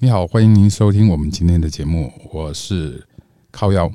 [0.00, 3.04] 你好，欢迎您收听我们今天的节目，我是
[3.50, 3.90] 靠腰。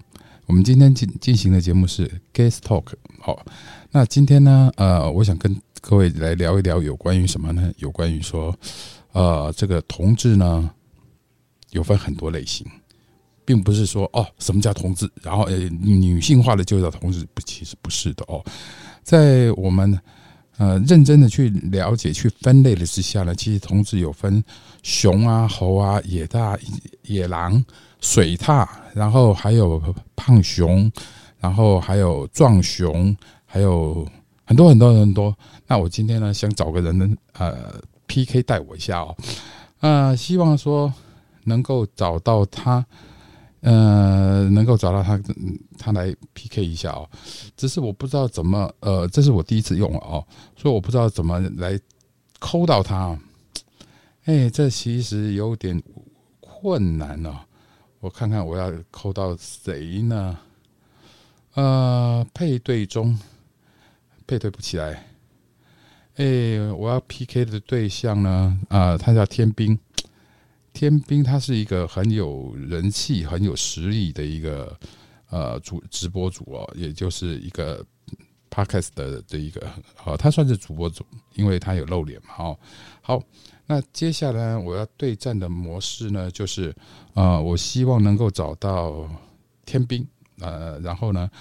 [0.47, 2.87] 我们今天进进行的节目是 Guest Talk。
[3.21, 3.45] 好，
[3.89, 7.71] 那今天呢，呃，我想跟各位来聊一聊有关于什么呢？
[7.78, 8.54] 有关于说，
[9.13, 10.70] 呃，这个同志呢，
[11.70, 12.67] 有分很多类型，
[13.46, 18.44] 并不是说哦，什么叫同志，然后呃，女性化的就叫同志，不，其实不是的哦。
[19.04, 19.98] 在我们
[20.58, 24.44] 呃认真的去了解、去分类的之下呢，其实同时有分。
[24.86, 26.59] 熊啊，猴啊，野大
[27.04, 27.63] 野狼、
[28.02, 29.82] 水獭，然后还有
[30.13, 30.91] 胖熊，
[31.40, 33.16] 然后还有壮熊，
[33.46, 34.05] 还有
[34.44, 35.34] 很多很多很多。
[35.68, 37.76] 那我今天呢，想找个人呢，呃
[38.08, 39.16] ，PK 带我一下哦，
[39.80, 40.94] 呃，希望说
[41.46, 42.85] 能够找到他，
[43.63, 45.17] 呃，能够找到他，
[45.77, 47.09] 他来 PK 一下哦。
[47.55, 50.26] 只是我不知道怎么，呃，这是我第一次用哦，
[50.58, 51.80] 所以我不知道怎么来
[52.40, 53.18] 抠到他。
[54.26, 55.81] 哎，这其实有点
[56.41, 57.40] 困难哦。
[58.02, 60.38] 我看看我要抠到谁呢？
[61.54, 63.18] 呃，配对中
[64.27, 65.05] 配对不起来。
[66.17, 68.59] 哎，我要 PK 的对象呢？
[68.67, 69.79] 啊，他叫天兵。
[70.73, 74.77] 天兵他是一个很有人气、很有实力的一个
[75.29, 77.85] 呃主直播主哦，也就是一个
[78.49, 82.35] Podcast 的的一个，好，他算是主播主，因为他有露脸嘛。
[82.38, 82.59] 哦，
[83.01, 83.23] 好。
[83.66, 86.75] 那接下来我要对战的模式呢，就是
[87.13, 89.09] 呃，我希望能够找到
[89.66, 90.05] 天兵，
[90.39, 91.31] 呃，然后呢，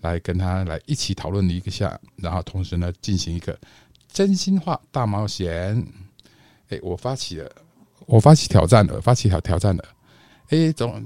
[0.00, 3.58] 来跟他来一起讨论一个下，然后同时呢，进行一个
[4.06, 5.84] 真心话大冒险。
[6.68, 7.50] 哎，我发起了，
[8.06, 9.84] 我发起挑战了，发起挑挑战了。
[10.48, 11.04] 哎，总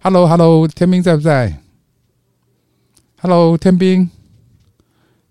[0.00, 1.62] ，Hello，Hello，天兵在不在
[3.18, 4.10] ？Hello，天兵，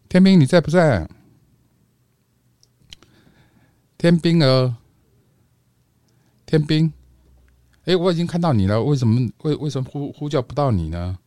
[0.09, 1.08] 天兵你在不在？
[3.97, 4.75] 天兵儿，
[6.45, 6.91] 天兵，
[7.86, 11.17] 哎，我已经看到你了，为什么为为什么呼呼叫不到你呢？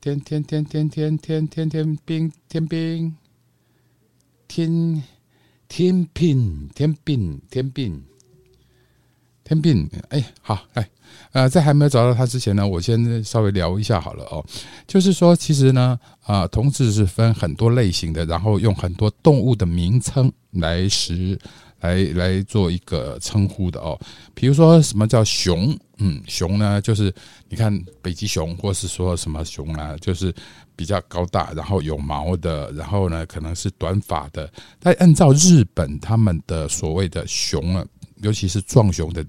[0.00, 3.16] 天天天天天天天天兵天兵，
[4.46, 5.02] 天
[5.68, 8.02] 天秤天秤天秤
[9.44, 10.88] 天秤，哎，好，哎，
[11.32, 14.44] 呃，在还没有找到他之前呢，我先稍微聊一下好了哦，
[14.86, 20.30] 就是说，其实呢，啊，同志是分很多类型的，然后用很多动物的名称。
[20.52, 21.38] 来时
[21.80, 23.98] 来来做一个称呼的哦，
[24.34, 25.78] 比如说什么叫熊？
[25.98, 27.14] 嗯，熊呢，就是
[27.50, 30.34] 你看北极熊，或是说什么熊啊，就是
[30.78, 34.48] 比较高大，然后有毛的，然后呢可能是短发的。
[34.78, 37.84] 但按照日本他们的所谓的熊啊，
[38.22, 39.26] 尤其是壮熊的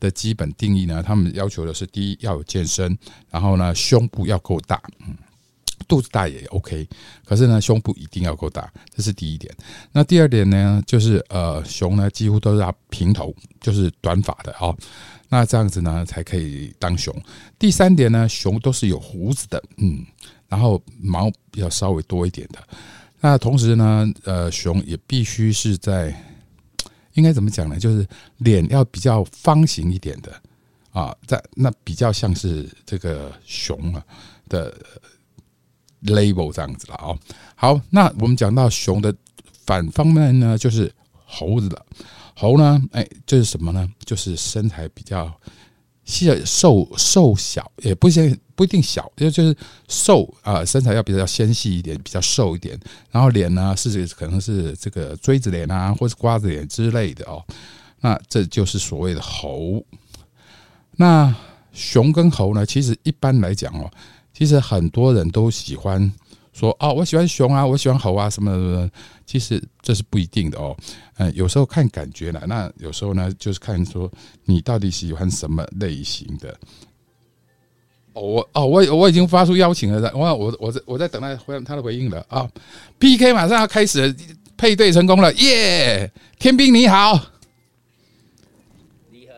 [0.00, 2.98] 的基本定义呢，他们要求的是第一要有健身，
[3.30, 5.16] 然后呢胸部要够大，嗯。
[5.86, 6.86] 肚子大也 OK，
[7.24, 9.50] 可是呢，胸部一定要够大，这是第一点。
[9.92, 14.76] 那第二点呢，就是呃，熊呢几乎都是要平头，就是短发的哦。
[15.30, 17.14] 那这样子呢，才可以当熊。
[17.58, 20.04] 第三点呢，熊都是有胡子的，嗯，
[20.48, 22.58] 然后毛要稍微多一点的。
[23.20, 26.14] 那同时呢，呃，熊也必须是在，
[27.14, 27.78] 应该怎么讲呢？
[27.78, 28.06] 就是
[28.38, 30.32] 脸要比较方形一点的
[30.90, 34.04] 啊，在那比较像是这个熊啊
[34.48, 34.74] 的。
[36.04, 37.18] label 这样子了哦，
[37.56, 39.12] 好，那我们讲到熊的
[39.66, 40.88] 反方面呢，就是
[41.24, 41.86] 猴子的
[42.36, 43.92] 猴呢，哎，就是什么呢？
[44.04, 45.28] 就是身材比较
[46.04, 48.24] 细瘦瘦小，也不像
[48.58, 52.76] 不一定小，就就是瘦啊，身材要比较纤细一点，比较瘦一点，
[53.12, 57.40] 然后脸呢是可能是这个锥子脸啊，或是瓜子脸之类的哦，
[58.00, 59.80] 那这就是所谓的猴。
[60.96, 61.32] 那
[61.72, 63.88] 熊跟猴呢，其实一般来讲哦。
[64.34, 66.12] 其实很多人都喜欢
[66.52, 68.90] 说哦，我喜欢熊啊，我喜欢猴啊，什么什么。
[69.24, 70.76] 其实这是不一定的哦。
[71.18, 74.10] 嗯，有时候看感觉了，那有时候呢，就是看说
[74.44, 76.58] 你到底喜欢什么类型的。
[78.18, 82.48] 哦，我哦，我我已经发出邀请了，我我我在我在等待回他的回应了啊。
[82.98, 84.14] PK 马上要开始了，
[84.56, 86.10] 配对成功了，耶！
[86.38, 87.12] 天兵你好，
[89.10, 89.34] 你好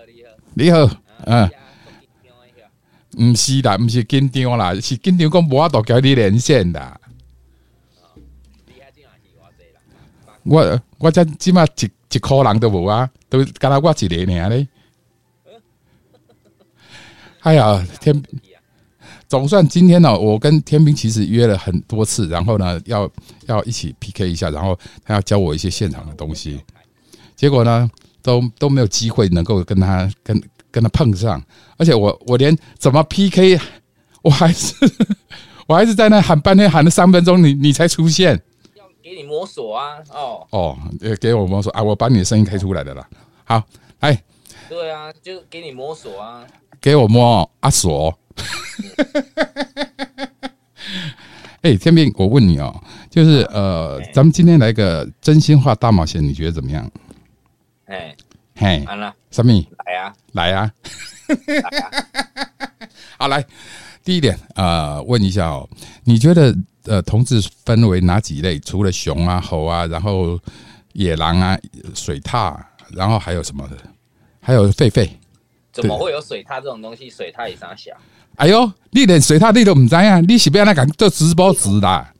[0.54, 0.96] 你好你好，
[1.26, 1.50] 嗯。
[3.18, 7.00] 唔是啦，唔是紧张啦，是紧张讲无法度交你连线的。
[10.44, 14.68] 我我这起码一一颗人都无啊，都干那我一个尔咧。
[17.40, 18.22] 哎呀，天，
[19.30, 23.10] 总算今天呢，我跟天兵其实约了很多次，然后呢，要
[23.46, 26.60] 要一起 PK 一下，然后他要教我一些现场的东西，
[27.36, 27.90] 结果呢，
[28.20, 30.38] 都都没有机会能够跟他跟。
[30.72, 31.42] 跟他碰上，
[31.78, 33.58] 而且我我连怎么 PK，
[34.22, 34.72] 我还是
[35.66, 38.40] 我还是在那喊半天喊了三分钟，你你才出现。
[38.76, 40.78] 要给你摸索啊，哦哦，
[41.20, 43.04] 给我摸索啊，我把你的声音开出来的啦。
[43.42, 43.60] 好，
[43.98, 44.22] 哎，
[44.68, 46.46] 对啊，就给你摸索啊。
[46.80, 48.16] 给我摸阿锁。
[51.62, 52.74] 哎，天明，我问你哦，
[53.10, 56.90] 就是呃，咱们今天来个真心话大冒险，你觉得怎么样？
[57.86, 58.16] 哎，
[58.54, 59.52] 嘿，完了，什么？
[59.84, 60.72] 来啊，来啊！
[63.18, 63.44] 好，来，
[64.02, 65.68] 第一点，呃，问一下哦，
[66.04, 68.58] 你觉得呃，同志分为哪几类？
[68.60, 70.40] 除了熊啊、猴啊，然后
[70.94, 71.58] 野狼啊、
[71.94, 72.56] 水獭，
[72.92, 73.76] 然后还有什么的？
[74.40, 75.06] 还有狒狒。
[75.72, 77.10] 怎么会有水獭这种东西？
[77.10, 77.92] 水獭也啥小？
[78.40, 80.18] 哎哟，你连水塔你都唔知啊？
[80.20, 82.10] 你是不要那敢做直播直啦？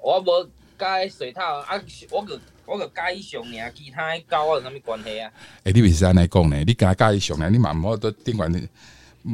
[0.00, 0.44] 我无
[0.78, 1.82] 介水塔啊，
[2.12, 5.28] 我个我个介意熊尔，其他狗我有啥物关系啊？
[5.64, 6.62] 哎，你为是安尼讲呢？
[6.64, 7.50] 你敢介意熊呢？
[7.50, 8.68] 你嘛唔好都顶完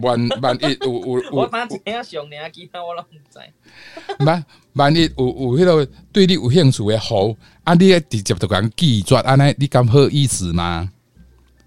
[0.01, 3.39] 万万一有有有， 我哪知影熊尔，其他我拢唔知。
[4.25, 4.43] 万
[4.73, 7.35] 万一有有迄个对你有兴趣的好，
[7.65, 10.89] 啊，你直接就讲拒绝，安尼你敢好意思吗？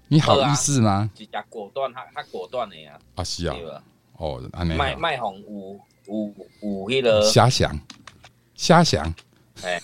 [0.08, 1.08] 你好意思吗？
[1.14, 2.98] 直接果断，他他果断的呀。
[3.14, 3.54] 啊是啊，
[4.18, 4.74] 哦，安尼。
[4.74, 7.80] 卖卖红有有有迄个遐想，
[8.56, 9.14] 遐想，
[9.62, 9.80] 哎，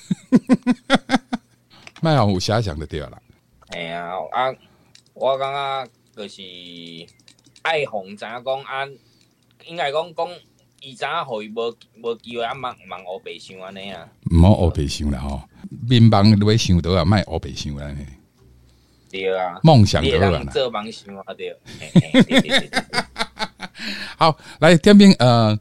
[2.03, 3.21] 卖红有遐想就对啦。
[3.69, 4.53] 哎呀啊，
[5.15, 6.43] 我感觉就是
[7.63, 8.87] 爱红，知影讲啊，
[9.67, 10.29] 应该讲讲，
[10.81, 14.09] 伊知影互伊无无机会啊，忙忙乌白想安尼啊。
[14.31, 15.43] 毋好黑白想啦吼，
[15.89, 18.07] 面忙你要想到啊，卖乌白想安尼。
[19.11, 21.57] 对啊，梦想对啊，做梦想啊，对。
[24.17, 25.59] 好，来天兵，呃，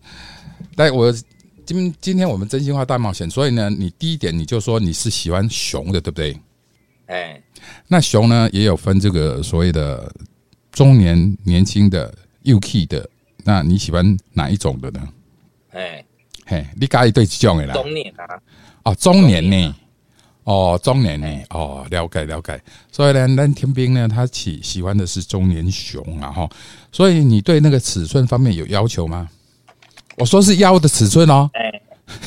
[0.75, 1.12] 来我
[1.66, 6.38] 今今天我们真心话大冒险，所以呢，你第一点你就说你是喜欢熊的，对不对？
[7.07, 7.42] 哎，
[7.88, 10.12] 那熊呢也有分这个所谓的
[10.71, 12.13] 中年、年轻的、
[12.44, 13.10] 幼 K 的，
[13.44, 15.07] 那你喜欢哪一种的呢？
[15.71, 16.06] 哎，
[16.45, 18.42] 嘿，你加一对几种的啦，中年啊，
[18.83, 19.75] 哦，中年呢。
[20.45, 21.27] 哦，中年呢？
[21.51, 22.59] 哦，了解了解。
[22.91, 26.50] 所以呢，那天兵呢，他喜喜欢的是中年熊啊，哈。
[26.91, 29.30] 所以你对那个尺寸方面有要求吗？
[30.18, 31.50] 我说是腰的尺寸哦。
[31.53, 31.81] 哎，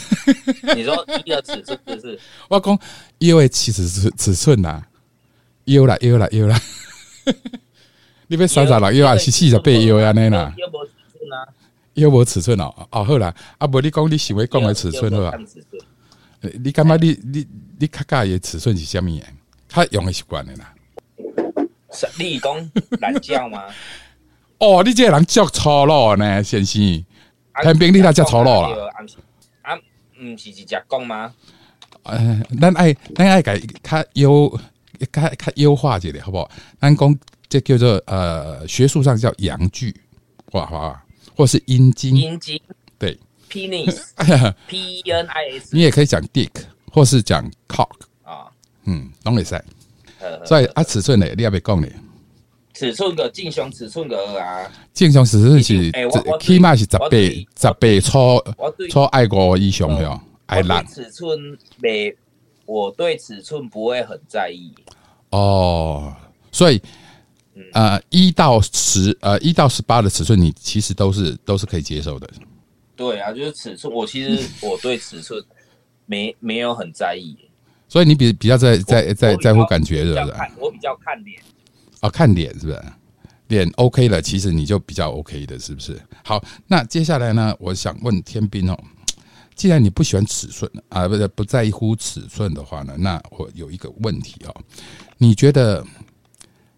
[0.77, 2.21] 你说一的尺寸是不是？
[2.49, 2.79] 我讲
[3.19, 4.83] 腰的尺寸尺寸呐，
[5.65, 6.61] 腰啦腰啦腰啦。
[8.29, 10.13] 你别三十六腰还是四十八腰呀？
[10.13, 10.55] 那啦。
[10.57, 11.49] 腰无尺寸啊？
[11.95, 12.73] 腰无 尺寸哦。
[12.91, 15.37] 哦，好啦，啊，不，你讲你想要讲的尺寸好吧？
[16.63, 17.47] 你感觉你你？
[17.79, 19.23] 你卡卡的尺寸是虾米？
[19.69, 20.75] 他用的习惯的啦。
[21.93, 22.71] 是立功
[23.01, 23.65] 懒觉吗？
[24.59, 27.05] 哦，你这个人足粗鲁呢，先生。
[27.63, 28.69] 天兵，你那叫粗鲁啦。
[29.63, 29.75] 啊，
[30.21, 31.35] 唔是直接讲吗？
[32.05, 34.61] 呃，咱爱咱爱改较优，
[35.13, 36.51] 较较优化一点，好不好？
[36.81, 37.19] 咱讲
[37.49, 39.95] 这叫做呃，学术上叫阳具，
[40.53, 41.03] 哇哇，
[41.37, 42.17] 或是阴茎。
[42.17, 42.61] 阴茎。
[42.99, 43.19] 对。
[43.51, 45.69] Penis，P E N I S。
[45.73, 46.51] 你也可以讲 dick。
[46.93, 47.89] 或是讲 cock
[48.23, 48.47] 啊，
[48.85, 49.61] 嗯，拢会使。
[50.45, 51.89] 所以啊，尺寸呢，你要别讲呢。
[52.75, 55.93] 尺寸个正常尺寸个啊，正常尺寸是
[56.41, 58.43] 起码是十八十八粗
[58.89, 60.87] 粗爱过以上哟，爱烂。
[60.87, 62.15] 尺寸没，
[62.67, 64.73] 我对尺寸不会很在意。
[65.31, 66.15] 哦，
[66.51, 66.81] 所以
[67.73, 72.31] 呃，一到十呃一到十八的尺寸，你其实都是都是可以接受的。
[72.95, 75.45] 对啊，就是尺寸，我其实我对尺寸。
[76.07, 77.37] 没没有很在意，
[77.89, 80.35] 所以你比比较在在在在乎感觉是不是？
[80.59, 81.41] 我比较看脸
[82.01, 82.83] 啊，看脸是不是？
[83.49, 86.01] 脸 OK 了，其实你就比较 OK 的，是不是？
[86.25, 88.79] 好，那接下来呢，我想问天兵哦，
[89.55, 94.55] 既然你不喜欢尺寸啊，不是不在乎尺寸的话呢，那我有一个问题哦，
[95.19, 95.85] 你觉得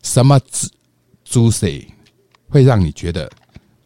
[0.02, 0.68] 什么姿
[1.24, 1.84] 姿势
[2.48, 3.30] 会让你觉得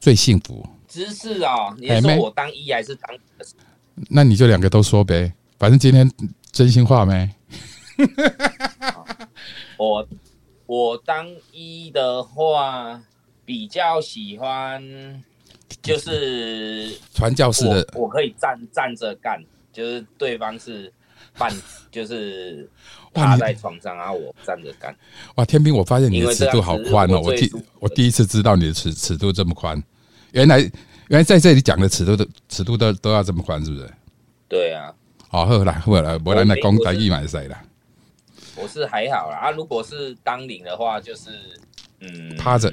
[0.00, 0.66] 最幸福？
[0.87, 3.11] 姿势哦，你说我当一还是当？
[4.09, 6.11] 那你就两个都说呗，反正今天
[6.52, 7.31] 真心话没。
[9.76, 10.09] 我
[10.67, 13.02] 我当一的话，
[13.45, 14.83] 比较喜欢
[15.83, 20.93] 就是传教士的，我可以站站着干，就是对方是
[21.37, 21.52] 半，
[21.90, 22.69] 就是
[23.12, 24.95] 趴在床上然后，我站着干。
[25.37, 27.50] 哇，天兵，我发现你的尺度好宽哦，我第
[27.81, 29.83] 我第一次知道你的尺尺度这么宽，
[30.33, 30.71] 原来。
[31.08, 33.90] 原来在这里讲的尺度的尺度都都要这么宽，是不是？
[34.48, 34.94] 对啊。
[35.28, 37.58] 好，后来后来我来来讲台语买谁了？
[38.56, 41.30] 我是还好啦，啊，如果是当领的话，就是
[42.00, 42.72] 嗯，趴着，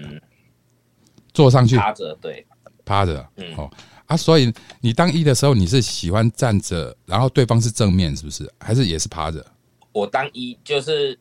[1.34, 2.46] 坐上去，趴着，对，
[2.84, 3.70] 趴着，嗯，哦
[4.08, 4.52] 啊，所以
[4.82, 8.52] 你当一的时候，你是喜欢站着，然后对方是正面，是不是？
[8.60, 9.46] 还是也是趴着？
[9.92, 11.20] 我当一就是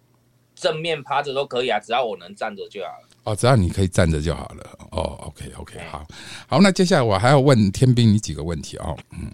[0.55, 3.04] 正面趴着都可以啊，只要我能站着就好了。
[3.25, 4.79] 哦，只要你可以站着就好了。
[4.91, 6.07] 哦，OK，OK，好，
[6.47, 8.97] 好，那接下来我还要问天兵你几个问题哦。
[9.13, 9.31] 嗯，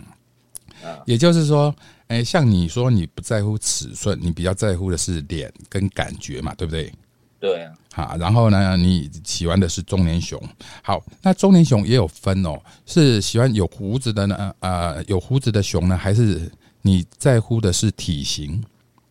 [1.04, 1.74] 也就是说，
[2.06, 6.92] 哎，像你说你不在乎尺寸，你比较在乎的是脸跟感觉嘛，对不对？
[7.40, 10.40] 对啊，好，然后呢，你喜欢的是中年熊。
[10.82, 18.62] 好，那中年熊也有分哦，是喜欢有胡子的呢，呃，有胡子的熊呢，还是你在乎的是体型？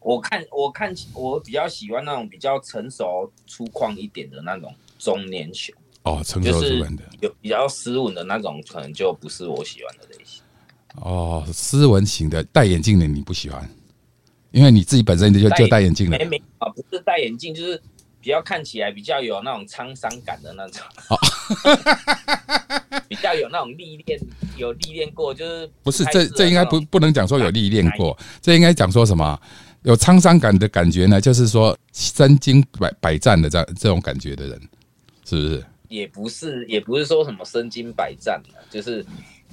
[0.10, 10.42] 我看我看我比较喜欢那种比较成熟粗犷一点的那种中年熊，哦，成就是熟主人的有比较斯文的那种，可能就不是我喜欢的类型。
[10.96, 13.70] 哦，斯文型的戴眼镜的你不喜欢，
[14.50, 17.80] 因为你自己本身就就戴眼镜的没没啊，不是戴眼镜，就是
[18.20, 21.18] 比较看起来比较有那种沧桑感的那种，哦
[23.08, 24.20] 比较有那种历练，
[24.58, 29.39] 有历练过，就是不是这这应该不不能讲说有历练过，这应该讲说什么？
[29.83, 34.62] 有沧桑感的感觉呢，就是说身经百百战的这样这种感觉的人，
[35.25, 35.65] 是不是？
[35.88, 39.05] 也不是也不是说什么身经百战的，就是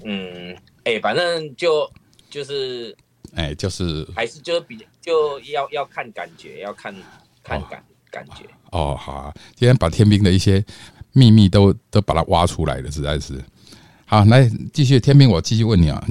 [0.05, 0.55] 嗯，
[0.85, 1.91] 哎、反正就
[2.29, 2.95] 就是
[3.35, 6.95] 哎，就是还是就比就要要看感觉，要看
[7.43, 8.45] 看感、感觉。
[8.73, 10.63] 哦，好、啊，今天把天兵的一些
[11.13, 13.43] 秘密都都把它挖出来了，实在是。
[14.05, 16.07] 好，来继续，天兵，我继续问你啊，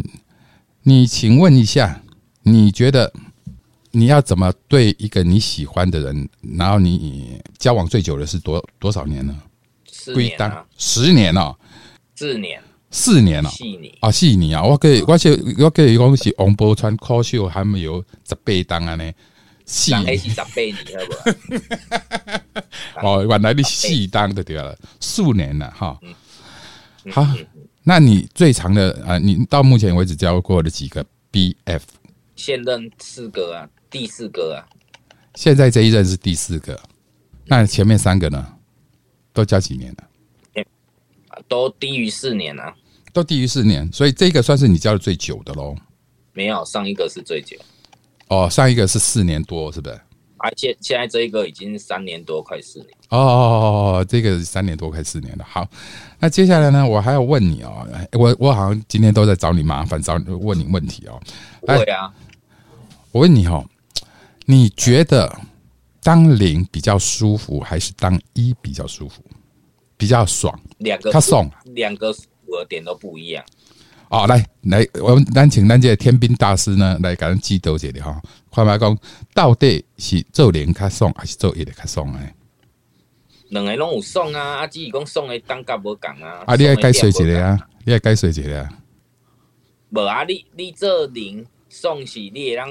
[0.83, 2.01] 你请问一下，
[2.41, 3.13] 你觉得
[3.95, 9.41] 你要怎么对一个你喜欢的人，然后你交往最久的是多多少年呢？
[9.89, 11.55] 四不一当年啊，十年哦，
[12.13, 12.61] 四年，
[12.91, 13.49] 四年哦。
[13.49, 13.95] 四年。
[14.01, 14.63] 啊，四年啊！
[14.63, 19.11] 我可以，我是我可以讲是王宝钏科秀还没有十八当啊呢，
[19.65, 21.05] 四人迄是十八年，好
[22.99, 23.15] 不好？
[23.19, 25.97] 哦，原来你四当的对了，数年了哈。
[26.01, 26.13] 嗯
[27.11, 27.25] 好，
[27.83, 31.81] 那你最长的啊，你到目前为止交过的几个 BF？
[32.35, 34.59] 现任四个啊，第四个啊，
[35.35, 36.77] 现在这一任是第四个，
[37.45, 38.45] 那前面三个呢？
[39.31, 40.65] 都交几年了？
[41.47, 42.75] 都低于四年啊。
[43.13, 45.73] 都低于四年，所以这个算是你交的最久的喽。
[46.33, 47.55] 没有，上一个是最久，
[48.27, 49.97] 哦，上一个是四年多，是不是？
[50.39, 52.89] 而且现在这一个已经三年多，快四年。
[53.11, 55.45] 哦哦哦哦，这个三年多快四年了。
[55.47, 55.65] 好，
[56.19, 61.17] 那接下来呢，我还要问你哦，哎我我好像今天都在找你麻烦，找你问你问题哦。
[61.67, 62.13] 哎对啊，
[63.13, 63.65] 我问你哦，
[64.45, 65.35] 你觉得
[66.01, 69.21] 当零比较舒服，还是当一比较舒服？
[69.97, 70.57] 比较爽？
[70.79, 73.43] 两个较爽两个符合点都不一样。
[74.09, 78.21] 哦，来来，我们咱请咱这个天兵大师呢来给咱指导一下哈。
[78.51, 78.97] 看卖讲，
[79.33, 82.19] 到底是做零较爽，还是做一的较爽呢？
[83.49, 86.43] 两个拢有爽啊，啊，只是讲爽的等价无共啊。
[86.45, 88.69] 啊，你爱解说一爽的点无个啊，你爱解说一个啊。
[89.91, 90.03] 共。
[90.03, 92.69] 无啊，你你做零爽是你会让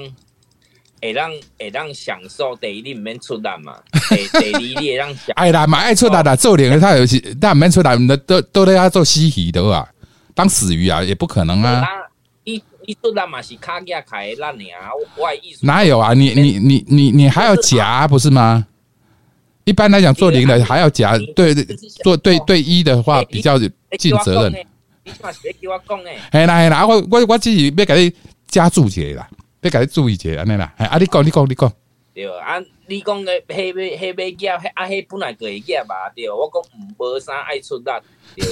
[1.05, 3.77] 会让会让享受，第一你毋免出力嘛，
[4.09, 9.87] 第第二你会让享哎啦，嘛爱出力啦，做零的他有时，他唔免出力，那都都在要做嬉戏的啊，
[10.33, 11.81] 当死鱼啊，也不可能啊。
[11.81, 11.87] 啊，
[12.43, 14.29] 你你出力嘛是卡架开
[15.17, 16.13] 我的意思哪有啊？
[16.13, 18.65] 你你你你你还要夹不是吗？
[19.63, 21.65] 一般来讲，做零的还要夹，对对，
[22.03, 23.57] 做对对一的话比较
[23.97, 24.51] 尽责任。
[24.51, 24.65] 任。
[25.03, 28.13] 你嘛是要叫我讲诶，嘿啦嘿啦，啊我我我自己要给你
[28.47, 29.27] 加注一下啦，
[29.65, 30.73] 要给你注意一下安尼啦。
[30.77, 31.73] 哎啊，你讲你讲你讲，
[32.13, 37.83] 对啊，你讲个迄尾迄尾夹，迄啊迄本来就会夹嘛，对，我讲毋无啥爱出力，
[38.35, 38.45] 对，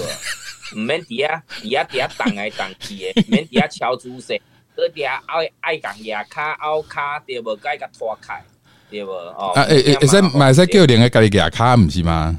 [0.76, 4.42] 毋免伫遐伫遐伫遐动来动去诶，毋免伫遐超姿势，
[4.76, 7.56] 搁伫遐爱爱共牙骹拗骹，对无？
[7.58, 8.44] 该甲拖开，
[8.90, 9.12] 对无？
[9.12, 12.36] 哦，啊诶诶，会使嘛会使叫另个家己牙卡，毋是吗？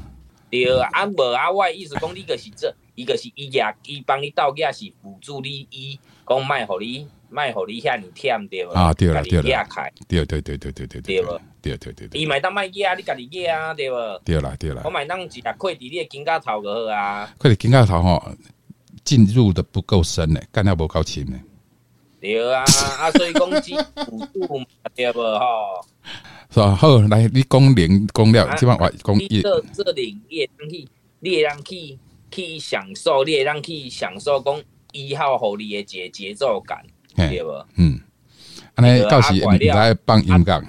[0.51, 9.67] 对啊，无啊，我的意思讲，你就是这，伊就是伊牙，伊帮你倒牙是辅助你，伊讲卖互你，卖互你遐尼忝着无啊着啦着啦
[10.07, 11.25] 对对对对对对对无
[11.61, 14.83] 着着对对伊买当卖伊啊你家己寄啊对无着啦着啦。
[14.85, 17.29] 我买当一定要快递你的肩胛头个好啊。
[17.37, 18.31] 快递肩胛头吼
[19.03, 21.37] 进入的不够深呢干到无够深呢。
[22.21, 22.63] 对啊
[22.99, 23.75] 啊所以攻击
[24.05, 24.65] 辅助嘛
[24.95, 25.85] 着无吼。
[26.51, 29.41] 是吧好来你攻零攻了这把我攻一。
[29.41, 30.87] 这这零你让去
[31.19, 31.99] 你让去
[32.31, 34.63] 去享受你让去享受讲
[34.93, 36.85] 一号狐狸的节节奏感。
[37.15, 37.65] 对嘿，无？
[37.77, 37.99] 嗯，
[38.75, 40.61] 安尼到时你来放音乐，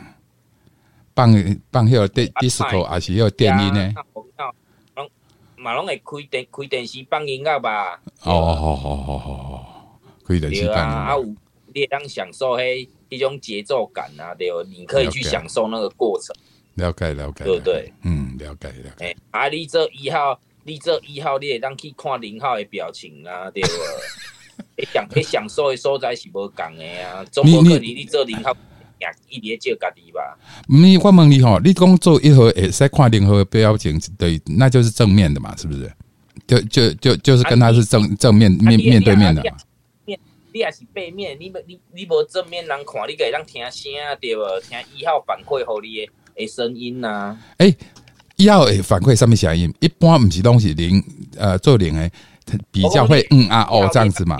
[1.14, 1.32] 放
[1.72, 3.92] 放迄个电啊 disco 还是迄个电音呢？
[4.36, 4.52] 啊？
[4.94, 5.10] 拢
[5.56, 8.00] 嘛拢会开电开电视放音乐吧？
[8.22, 11.20] 哦，好好好好好，可以的去对啊，啊放。
[11.20, 11.34] 有
[11.74, 16.34] 你会当享受迄迄种节奏感啊，对不，你可以去享受那个过程，
[16.74, 17.92] 了解了解，对不对？
[18.02, 19.04] 嗯，了解了解。
[19.06, 23.68] 诶、啊，你这一号，你这一号，你会当去看零号的表情啊，对不？
[24.76, 28.56] 会享你享受的所在是无共的啊，总无可能你做零号
[28.98, 30.38] 也一直在照家己吧？
[30.68, 35.92] 你我问你吼，你讲做一盒会使看任何表情，对，那就是正面的嘛，是不是？
[36.46, 39.56] 就就就就是跟他是正正面面你面对面的嘛。
[40.52, 44.40] 你也是背面，你你你无正面人看，你可以当听声对无？
[44.66, 47.38] 听一号反馈互你的诶声音呐、啊。
[47.58, 47.74] 哎，
[48.36, 51.02] 一号诶反馈上面声音，一般不是东西零
[51.36, 52.14] 呃做零诶，它
[52.70, 54.38] 比较会嗯啊哦这样子嘛。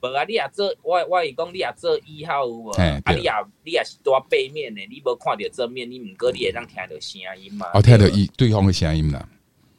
[0.00, 2.72] 无啊，你也做，我我是讲你也做一号有无？
[2.72, 3.32] 嘿对啊，你也
[3.64, 7.66] 你也是在背面的，你无看到正面，你毋过你会当听到声音嘛？
[7.74, 9.28] 哦，听到一对方的声音啦。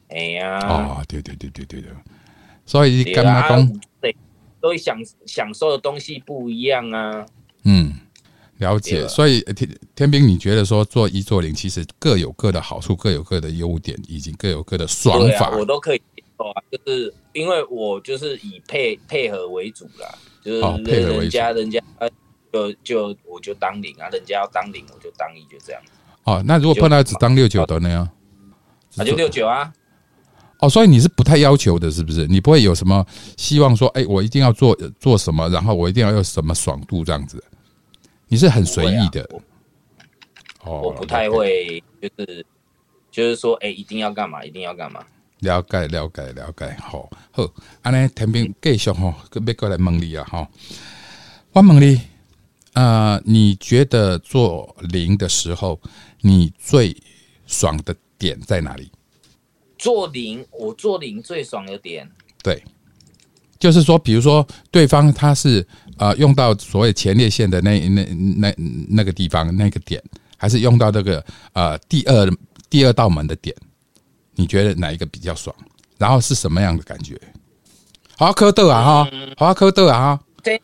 [0.08, 1.90] 哎呀，哦，对对对对对对，
[2.66, 4.14] 所以你对刚刚啊，讲，对，
[4.60, 7.24] 所以享享受的东西不一样啊。
[7.64, 7.94] 嗯，
[8.58, 9.00] 了解。
[9.00, 15.56] 了所以呃天天兵，你觉得说做一做零，其实各有各的好处，各有各的优点，以及各有各的爽法啊，。
[15.56, 16.02] 我都可以
[16.70, 22.08] 就是因为我就是以配配合为主啦，就是哦配合人家人家呃
[22.52, 25.82] 就就我就当零啊，人家要当零我就当一，就这样，
[26.24, 28.10] 哦，那如果碰到只当六九的呢？
[28.96, 29.72] 那就六九啊。
[30.58, 32.26] 哦，所以你是不太要求的，是不是？
[32.26, 33.06] 你不会有什么
[33.38, 37.42] 希望说，哎，我一定要做做什么，然后我一定要有什么爽度这样子。
[38.28, 39.22] 你是很随意的
[40.62, 42.46] 哦，我我不太会，就是
[43.10, 45.02] 就是说，哎，一定要干嘛，一定要干嘛。
[45.40, 47.48] 了解了解了解，好好，
[47.82, 50.46] 安尼天兵继续吼，要过来问你啊吼。
[51.52, 52.00] 我问你，
[52.74, 55.80] 呃，你觉得做零的时候，
[56.20, 56.96] 你最
[57.46, 58.90] 爽的点在哪里？
[59.78, 62.08] 做零，我做零最爽的点，
[62.42, 62.62] 对，
[63.58, 65.66] 就是说，比如说对方他是
[65.96, 68.04] 呃用到所谓前列腺的那那
[68.36, 68.54] 那
[68.90, 70.02] 那个地方那个点，
[70.36, 72.30] 还是用到这个呃第二
[72.68, 73.56] 第二道门的点？
[74.40, 75.54] 你觉得哪一个比较爽？
[75.98, 77.20] 然后是什么样的感觉？
[78.16, 80.58] 好科豆啊哈，好科豆啊哈，这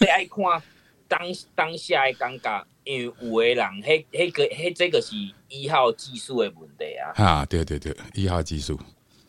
[0.00, 0.62] 这爱看
[1.06, 1.20] 当
[1.54, 5.14] 当下的尴尬，因为有的人，迄迄个迄这个是
[5.48, 8.80] 一号技术的问题啊，啊，对对对，一号技术，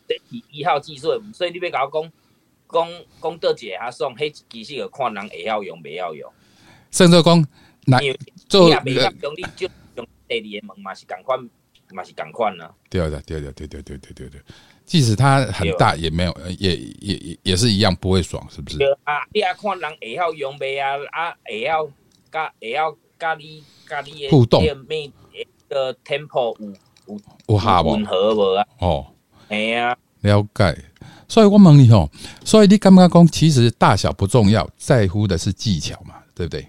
[0.08, 2.12] 这是一号技术的，所以你要甲我讲
[2.72, 2.88] 讲
[3.22, 6.32] 讲倒一个较爽，迄其实就看人会晓用，袂晓用。
[6.90, 7.46] 甚至讲
[7.84, 7.98] 哪
[8.48, 11.38] 做你也袂晓用，你就用第二个门嘛是共款，
[11.94, 12.70] 嘛是共款啊。
[12.88, 14.40] 对啊，对啊，对对对对对对，
[14.84, 18.78] 即使它很大，也没有，呃也也也也是一样不会爽，是不是？
[18.78, 21.88] 对啊，你要看人会晓用袂啊，啊会晓
[22.30, 25.10] 甲会晓甲你甲你的互动咩
[25.68, 26.70] 个 tempo 有
[27.06, 28.04] 有有下无吻？
[28.04, 28.66] 合无啊？
[28.78, 29.06] 哦。
[29.48, 30.78] 嘿啊，了解，
[31.26, 32.08] 所以我问你吼，
[32.44, 36.68] 所以你感觉讲，其实大小不重要，在乎的是技巧嘛，对不对？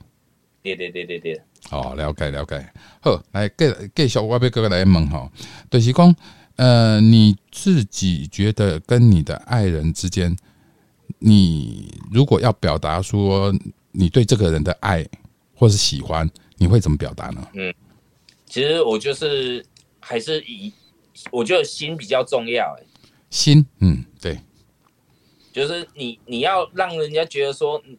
[0.63, 2.73] 对对对对对，哦，了解了解。
[3.01, 5.31] 好，来继继续，我要哥哥来问吼，
[5.69, 6.15] 就是讲，
[6.57, 10.35] 呃，你自己觉得跟你的爱人之间，
[11.19, 13.53] 你如果要表达说
[13.91, 15.07] 你对这个人的爱
[15.55, 17.47] 或是喜欢，你会怎么表达呢？
[17.53, 17.73] 嗯
[18.45, 19.65] 其实我就是
[20.01, 20.73] 还是以
[21.31, 22.85] 我觉得心比较重要、欸，
[23.29, 24.37] 心，嗯，对，
[25.53, 27.97] 就是你你要让人家觉得说嗯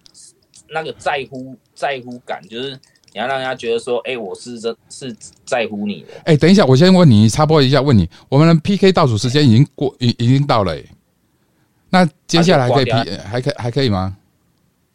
[0.69, 2.79] 那个在乎在乎感，就是
[3.13, 6.09] 你要让人家觉得说，哎、我是真是在乎你的。
[6.25, 10.89] 哎、等一下，我先问你，插播一下，问你，我们的 PK 倒数时间已经过，已已经到了、欸，
[11.91, 14.17] 那接下来还可以啊 P，还可以还可以吗？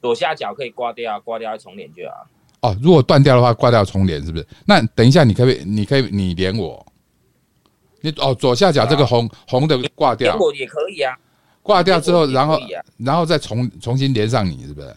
[0.02, 2.28] 左下角可以挂掉，挂掉再重连就好。
[2.62, 4.48] 哦，如果断掉的话，挂掉重连是不是？
[4.66, 5.64] 那等一下，你可不可以？
[5.64, 6.84] 你可以你连我，
[8.02, 11.16] 你哦左下角这个红红的挂掉连，我也可以啊，
[11.62, 12.62] 挂掉之后，然后啊
[12.98, 14.96] 然后再重重新连上你，是不是？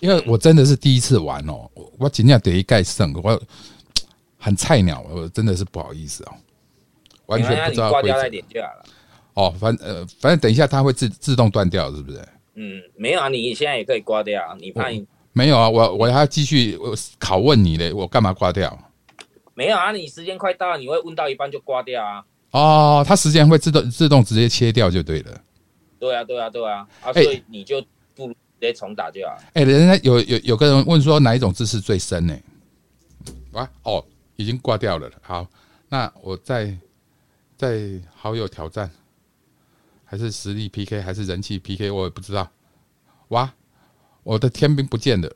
[0.00, 3.40] 因为我真的是第一次玩哦，我我尽量得一盖胜，我
[4.38, 6.32] 很菜鸟，我真的是不好意思哦，
[7.26, 8.28] 完全不知道规则你挂掉再。
[8.28, 8.84] 连就好了。
[9.34, 12.18] 哦，反呃反正等一下它会自自动断掉，是不是？
[12.54, 18.78] 嗯，没有啊，你现在也可以挂掉啊，你怕你没有啊，我我还要继续我拷问你嘞，我干嘛挂掉？
[19.54, 22.24] 没有啊，你时间快到了，你会问到一半就挂掉啊。
[22.52, 25.40] 哦，它时间会自动自动直接切掉就对了。
[25.98, 27.82] 对啊，对啊，对啊，啊，哎所以你就
[28.14, 29.38] 不如直接重打就好。
[29.54, 32.36] 哎、人家有有有个人问说哪一种姿势最深呢？
[33.52, 34.04] 哇，哦，
[34.36, 35.10] 已经挂掉了。
[35.22, 35.46] 好，
[35.88, 36.76] 那我再
[37.56, 38.90] 再好友挑战，
[40.04, 42.50] 还是实力 PK，还是人气 PK，我也不知道。
[43.28, 43.52] 哇，
[44.22, 45.30] 我的天兵不见了，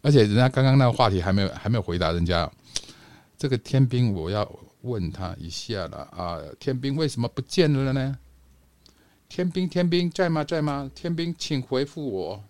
[0.00, 2.50] 而且人家刚刚那个话题还没有还没有回答人家。
[3.36, 4.50] 这个天兵我要
[4.80, 8.18] 问他一下了啊，天兵为什么不见了呢？
[9.28, 10.42] 天兵，天兵在吗？
[10.42, 10.90] 在吗？
[10.94, 12.44] 天兵，请回复我。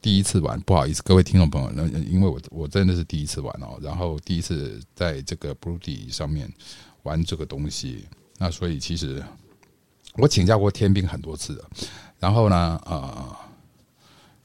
[0.00, 6.50] 第一次玩，不好意思，各位听众朋友，那因为我我真的是第一次玩哦，然后第一次在这个 b r u d 上面
[7.02, 8.04] 玩这个东西，
[8.38, 9.22] 那所以其实
[10.14, 11.70] 我请教过天兵很多次了，
[12.18, 13.36] 然后呢，呃，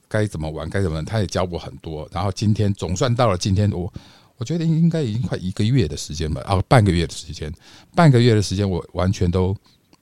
[0.07, 3.91] 该怎么玩，该怎么，他也教我很多，然后今天总算到了今天，我
[4.37, 7.53] 我觉得应该已经快一个月的时间吧，啊，半个月的时间，
[7.95, 9.55] 半个月的时间，我完全都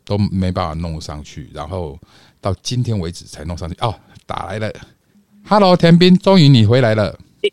[0.03, 1.99] 都没办法弄上去，然后
[2.39, 3.75] 到今天为止才弄上去。
[3.81, 3.93] 哦，
[4.25, 4.73] 打来了
[5.47, 7.17] ，Hello，田斌，终于你回来了。
[7.41, 7.51] 你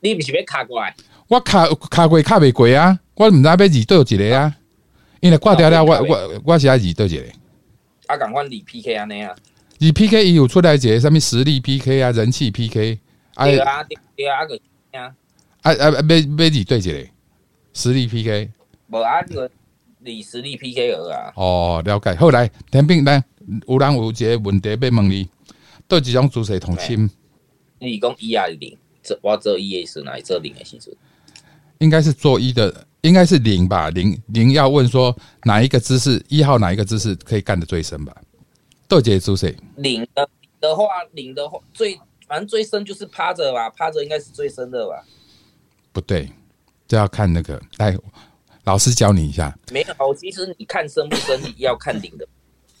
[0.00, 0.94] 你不是要卡过来？
[1.28, 4.56] 我卡卡过卡没过啊，我毋知要二对一个啊，
[5.20, 7.24] 因为挂掉了，我我我是爱二对一个。
[8.06, 9.32] 啊，赶快你 PK 安尼啊！
[9.80, 12.98] 二 PK 伊有出来一个什么实力 PK 啊，人气 PK
[13.34, 13.84] 啊对啊，
[14.16, 14.58] 对啊，个
[14.90, 15.14] 啊，
[15.62, 16.80] 啊啊，要要二对一个
[17.72, 18.50] 实力 PK。
[18.88, 19.48] 无啊，个
[20.00, 21.32] 你实力 PK 额啊。
[21.36, 22.16] 哦，了解。
[22.16, 23.22] 后来天兵咱
[23.68, 25.28] 有人有一个问题要问你，
[25.86, 27.08] 对一种姿势同亲，
[27.80, 30.94] 你讲一啊零，这我做一的时哪做零的时阵？
[31.78, 33.90] 应该是做一的，应该是零吧？
[33.90, 38.14] 零零要问说哪一个姿势，一号哪一个姿势可以干的最深吧？
[38.86, 40.28] 对一个姿势，零的
[40.60, 45.02] 的话，零的话最反正最深就是趴着吧，趴着应该是最深的吧？
[45.92, 46.28] 不对，
[46.86, 47.96] 这要看那个来。
[48.64, 50.14] 老师教你一下，没有。
[50.14, 52.28] 其实你看深不深，要看领的，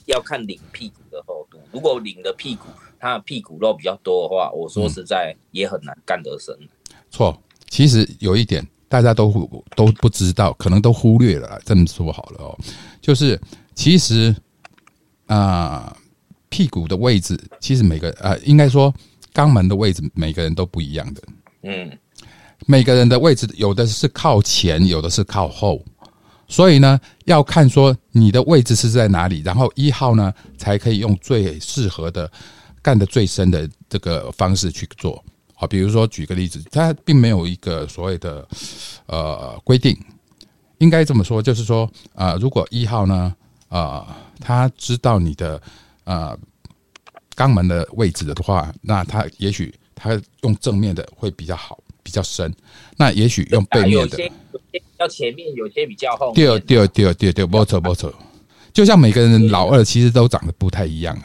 [0.04, 1.58] 要看领屁股的厚度。
[1.72, 2.66] 如果领的屁股，
[3.00, 6.54] 它的屁股肉比较多的话，我说实在也很难干得深。
[7.10, 7.36] 错，
[7.68, 9.32] 其实有一点大家都
[9.74, 11.60] 都不知道，可能都忽略了。
[11.64, 12.58] 这么说好了哦，
[13.00, 13.40] 就是
[13.74, 14.34] 其实
[15.26, 15.96] 啊，
[16.48, 18.94] 屁股的位置，其实每个呃，应该说
[19.32, 21.22] 肛门的位置，每个人都不一样的。
[21.62, 21.98] 嗯。
[22.66, 25.82] 每个人的位置有的是靠前，有的是靠后，
[26.46, 32.30] 所以呢，要看说你的位置是在哪里，然后一号呢才可以用最适合的、
[32.82, 35.22] 干的最深的这个方式去做。
[35.54, 38.46] 好，比如说举个例子，它并没有一个所谓的
[39.06, 39.96] 呃规定，
[40.78, 43.34] 应该这么说，就是说啊，如果一号呢
[43.68, 45.60] 啊，他知道你的
[46.04, 46.38] 呃
[47.36, 51.78] 肛门的位置的话，那他也许他用正面的会比较好。
[52.02, 52.52] 比较深，
[52.96, 54.32] 那也许用背面的，有些
[54.98, 56.32] 要前面，有些比较后。
[56.34, 58.12] 对对对对对，没错没错。
[58.72, 61.16] 就像每个人老二其实都长得不太一样，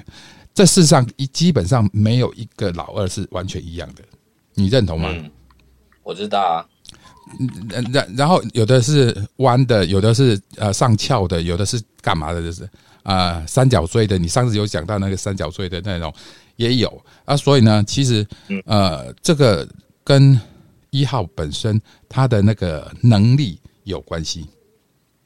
[0.56, 4.02] 这世上一基本上没有一个老二是完全一样的，
[4.54, 5.14] 你认同吗？
[6.02, 6.66] 我知道啊。
[7.70, 12.42] 然然然后有的是弯的，有的是呃上翘的，有的是干嘛的？
[12.42, 12.70] 就是
[13.04, 14.18] 啊三角锥的。
[14.18, 16.14] 你上次有讲到那个三角锥的那种
[16.56, 17.36] 也有啊。
[17.36, 18.26] 所以呢，其实
[18.66, 19.68] 呃这个
[20.04, 20.40] 跟
[20.92, 24.48] 一号本身他的那个能力有关系，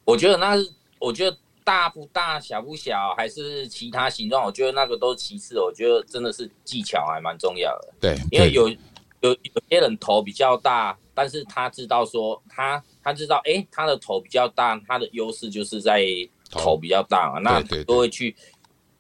[0.06, 0.68] 我觉得那是
[1.00, 1.38] 我觉得
[1.70, 5.60] 大不大小不小还是其他形状，我觉得那个都其次。
[5.60, 7.94] 我觉得真的是技巧还蛮重要的。
[8.02, 16.04] 对，因为有有有些人头比较大，但是他知道说他他知道哎他的头比较大，他的优势就是在
[16.50, 18.36] 头比较大嘛，那都会去。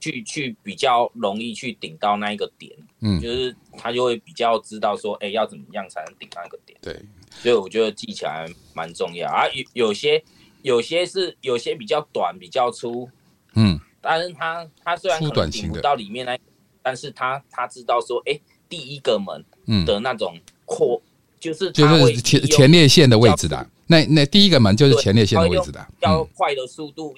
[0.01, 6.79] 去去比较容易去顶到那一个点，嗯，就是他就会比较知道说，哎，要怎么样才能顶那个点？
[6.81, 6.97] 对，
[7.29, 9.45] 所以我觉得技巧还蛮重要啊。
[9.49, 10.23] 有有些
[10.61, 13.09] 有些是有些比较短比较粗，
[13.55, 16.37] 嗯，但是他他虽然可能顶不到里面那，
[16.81, 19.43] 但是他他知道说，哎，第一个门
[19.85, 21.01] 的那种扩，
[21.39, 27.15] 就是就是前前列腺的位置的，那那第一个门就是前列腺的位置的，要快的速度。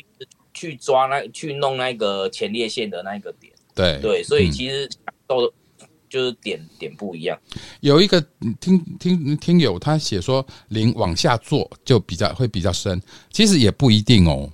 [0.54, 3.98] 去抓那去弄那个前列腺的那个点，对。
[4.02, 4.88] 对，所以其实
[5.26, 5.52] 都
[6.12, 7.36] 就是点点不一样。
[7.80, 8.22] 有一个
[8.60, 14.48] 听听听友他写说零往下做就比较会比较深，其实也不一定哦。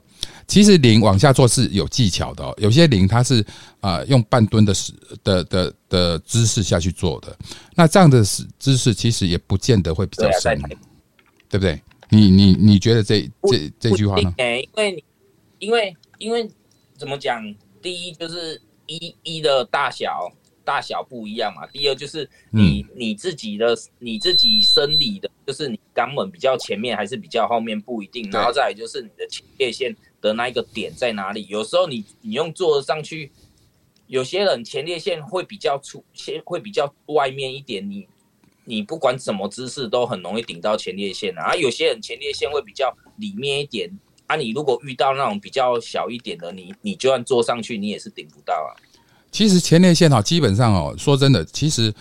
[0.48, 3.46] 其实零往下做是有技巧的哦，有些零它是
[3.82, 4.94] 啊用半蹲的式
[5.24, 7.38] 的的的姿势下去做的，
[7.76, 10.58] 那这样的姿势其实也不见得会比较深，
[11.50, 11.82] 对不对？
[12.10, 14.34] 你你你觉得这这这句话呢？
[14.38, 15.04] 哎，因为你。
[15.60, 16.48] 因为因为
[17.00, 17.42] 怎么讲？
[17.82, 20.32] 第一就是一一的大小
[20.68, 21.66] 大小不一样嘛。
[21.68, 28.30] 第二就是你你自己的你自己生理的，就是你肛门比较前面还是比较后面不一定。
[28.30, 31.48] 然后再来就是你的前列腺的那一个点在哪里？
[31.48, 33.32] 有时候你你用坐上去，
[34.08, 37.90] 有些人前列腺会比较粗，先会比较外面一点。
[37.90, 38.06] 你
[38.66, 41.56] 你不管什么姿势都很容易顶到前列腺啊。
[41.56, 43.90] 有些人前列腺会比较里面一点。
[44.28, 48.76] 啊，你如果遇到那种比较小一点的，你你就算坐上去，你也是顶不到啊。
[49.38, 51.94] 其实前列腺哈，基本上哦，说真的，其实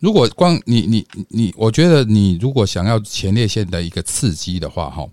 [0.00, 5.08] 如果光你你你，我觉得你如果想要前列腺的一个刺激的话哈，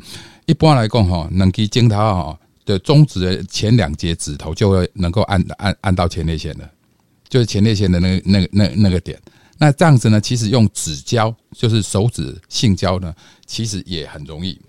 [0.47, 6.67] 一般来讲哈，能给经它哈的中指的前两节指头就会能够按按按到前列腺的，
[7.29, 9.21] 就是前列腺的那个那个那那个点。
[9.59, 13.13] 那这样子呢，其实用指胶，就是手指性交呢，
[13.45, 14.59] 其实也很容易。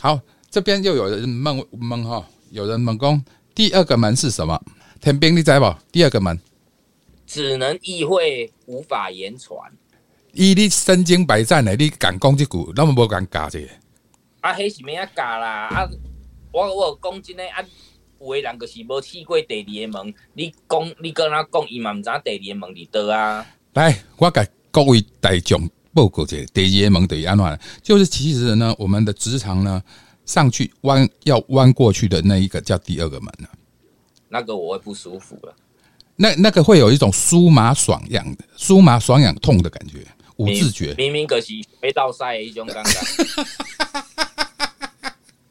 [0.00, 0.18] 好。
[0.48, 3.22] 这边又有人问问哈，有人问讲
[3.54, 4.58] 第二个门是什么？
[5.06, 5.78] 天兵你知无？
[5.92, 6.36] 第二个门
[7.24, 9.56] 只能意会，无法言传。
[10.32, 13.68] 伊你身经百战的，你敢讲即句，那么无敢假这个？
[14.40, 15.68] 啊，迄是咩啊教啦？
[15.68, 15.88] 啊，
[16.50, 17.64] 我我讲真诶，啊，
[18.18, 20.12] 有诶人就是无试过第二个门。
[20.32, 23.46] 你讲你跟他讲，伊嘛毋知第二个门伫倒啊。
[23.74, 27.60] 来，我给各位大众报告一下，第二个门等于安怎？
[27.80, 29.80] 就是其实呢，我们的职场呢。
[30.24, 33.46] 上去弯要弯过去的那一个叫第二个门呢？
[34.28, 35.54] 那个我会不舒服了。
[36.16, 39.98] 那那个会有一种酥麻爽痒的酥麻爽痒痛的感觉，
[40.36, 40.94] 五字诀。
[40.96, 42.90] 明明可是被倒塞的一种感觉。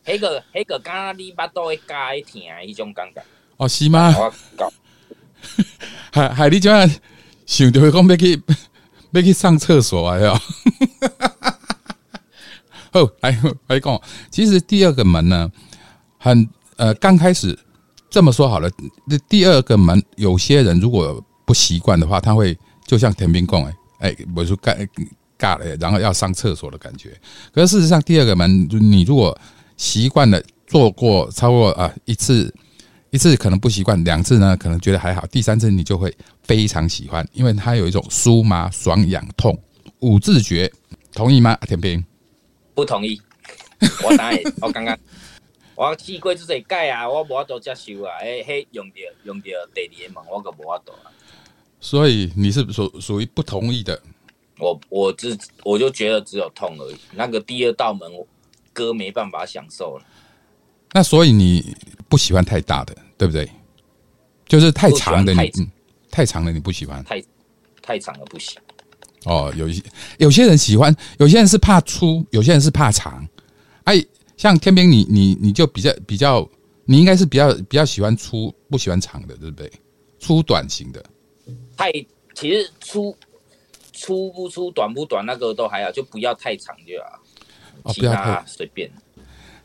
[0.06, 3.24] 迄个迄个，刚刚你巴肚会加一疼的一种感觉。
[3.58, 4.14] 哦，是吗？
[4.18, 4.72] 我搞，
[6.12, 6.90] 还还你怎样
[7.46, 8.42] 想着会讲要去
[9.12, 10.20] 要去上厕所啊？
[10.20, 10.34] 要。
[12.94, 15.52] 哦，来来讲，其实第二个门呢，
[16.18, 17.58] 很呃，刚开始
[18.16, 18.72] 这么说好了，
[19.04, 24.88] 那第二个门，有些人如果不习惯的话，他会就像田兵讲，哎哎，我说尬
[25.38, 27.14] 尬了，然后要上厕所的感觉。
[27.54, 29.38] 可是事实上，第二个门，你如果
[29.76, 32.56] 习惯了做过超过啊一次，
[33.10, 39.62] 一次可能不习惯，两次呢可能觉得还好，第三次你就会非常喜欢，因为它有一种酥麻爽痒痛
[40.00, 40.72] 五字诀，
[41.12, 41.54] 同意吗？
[41.68, 42.02] 田兵？
[42.74, 43.22] 不同意，
[44.06, 44.98] 我当然，我刚刚
[45.76, 51.12] 我试过这个改啊，我无法度接受啊，诶，迄用着用着第二个门，我个无法度啊。
[51.80, 54.02] 所以你是属属于不同意的。
[54.58, 58.10] 我我只我就觉得只有痛而已，那个第二道门
[58.72, 60.06] 哥没办法享受了。
[60.94, 61.76] 那所以你
[62.08, 63.50] 不喜欢太大的，对不对？
[64.48, 65.52] 就是太长的，你
[66.10, 67.22] 太长的你不喜欢，太
[67.82, 68.58] 太长的不行。
[69.26, 69.84] 哦，有一些
[70.20, 73.28] 有些人喜欢，有些人是怕粗，有些人是怕长。
[73.84, 74.02] 哎，
[74.38, 76.48] 像天兵，你你你就比较比较，
[76.86, 79.72] 你应该是比较比较喜欢粗，不喜欢长的，对不对？
[80.20, 81.04] 粗短型的。
[81.78, 81.92] 太
[82.34, 83.16] 其实粗
[83.94, 87.20] 粗不粗，短不短，那个都还好，就不要太长就好。
[87.84, 88.92] 哦，不要太随便。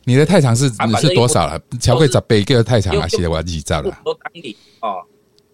[0.04, 1.61] 你的太长是你是多少了？
[1.80, 4.00] 乔贵找北个太长啊，写的我要记账了。
[4.04, 5.02] 都当领哦，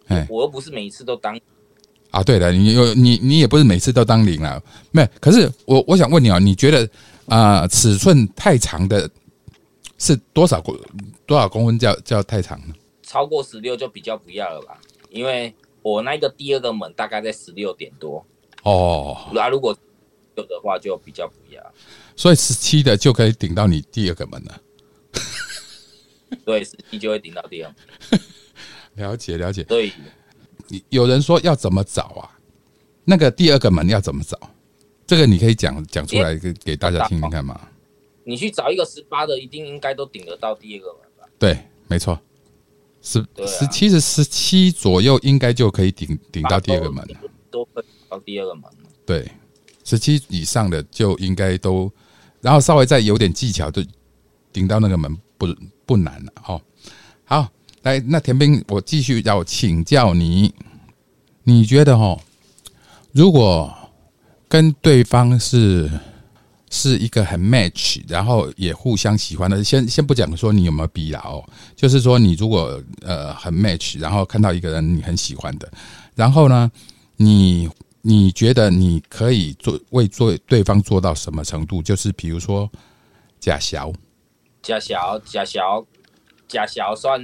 [0.07, 1.38] 哎，我又不是每一次都当。
[2.11, 5.07] 啊，对的，你有你你也不是每次都当零了，没。
[5.20, 6.88] 可是我我想问你啊，你觉得
[7.28, 9.10] 啊，尺寸太长的
[9.98, 10.78] 是多少公
[11.26, 12.74] 多少公分叫叫太长呢？
[13.02, 18.24] 超过十六就比较不要了吧，因为我那个第二个门大概在十六点多
[18.62, 19.28] 哦。
[19.32, 19.76] 那如果
[20.36, 21.62] 有的话就比较不要。
[22.14, 24.60] 所以十七的就可以顶到你第二个门了。
[26.44, 28.20] 对，十七就会顶到第二门。
[28.96, 29.62] 了 解了解。
[29.64, 29.92] 对。
[30.88, 32.30] 有人说要怎么找啊？
[33.04, 34.36] 那个第二个门要怎么找？
[35.07, 37.61] 这个你可以讲讲出来给给大家听听看嘛？
[38.25, 41.29] 你去找一个十八的，一定应该都顶得到第二个门吧？
[41.38, 42.19] 对，没错，
[43.01, 47.07] 十十七是十七左右应该就可以顶顶到第二个门，
[47.51, 48.64] 都会到第二个门。
[49.05, 49.31] 对，
[49.85, 51.90] 十七以上的就应该都，
[52.40, 53.83] 然后稍微再有点技巧，就
[54.53, 55.47] 顶到那个门不
[55.85, 56.33] 不难了。
[56.49, 56.61] 哦，
[57.25, 57.49] 好。
[57.83, 60.53] 来，那田兵，我继续要请教你，
[61.45, 62.19] 你觉得哈，
[63.12, 63.73] 如果
[64.57, 65.87] 跟对方是
[66.71, 75.71] 是一个很 match，然后也互相喜欢的，先先不讲说你有没有逼了哦，就是说你如果呃很 match，然后看到一个人你很喜欢的，
[76.14, 76.73] 然后呢，
[77.19, 77.69] 你
[78.01, 81.83] 你觉得你可以做为做对方做到什么程度？
[81.83, 82.66] 就是比如说
[83.38, 83.92] 假小，
[84.62, 85.87] 假小，假小，
[86.49, 87.21] 假小算。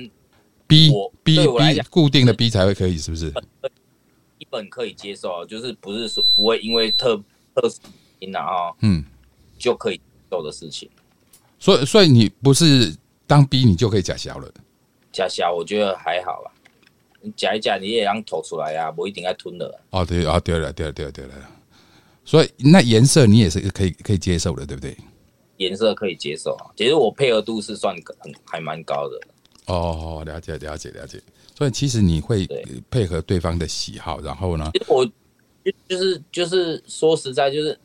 [0.66, 0.90] B
[1.22, 3.32] B B 固定的 B 才会可以，是不是？
[4.52, 7.16] 基本可以接受，就是不是说不会因为特
[7.54, 7.78] 特殊
[8.18, 9.02] 因啊，嗯，
[9.58, 10.90] 就可以做的事情。
[11.58, 12.94] 所以，所以你不是
[13.26, 14.52] 当逼你就可以假小了？
[15.10, 16.50] 假小我觉得还好啦，
[17.22, 19.80] 你假一假你也让吐出来啊，不一定要吞的。
[19.88, 21.34] 哦，对，哦，对了，对了，对了，对了。
[22.22, 24.94] 所以那颜色你也是可以可以接受的，对不对？
[25.56, 29.18] 颜色可以接受啊，其实我配合度是算很还蛮高的。
[29.64, 31.22] 哦，了解了解了解，
[31.62, 32.44] 所以其实你会
[32.90, 34.68] 配合对方的喜好，然后呢？
[34.88, 35.08] 我
[35.88, 37.78] 就是就是说实在，就是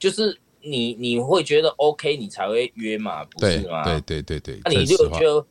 [0.00, 3.84] 就是你你会觉得 OK，你才会约嘛，不是吗？
[3.84, 5.46] 对对对对，那你就觉得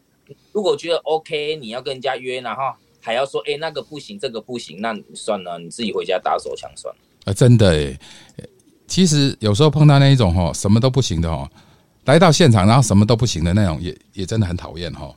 [0.51, 2.63] 如果觉得 OK，你要跟人家约，然后
[2.99, 6.99] 还要说哎那个不行，这个不行，那你算了，你自己回家打手枪算了。
[7.23, 7.97] 啊，真的哎，
[8.85, 11.49] 其实有时候碰到那一种哦，什么都不行的哦，
[12.03, 15.15] 来到现场然后什么都不行的那种，也也真的很讨厌哈。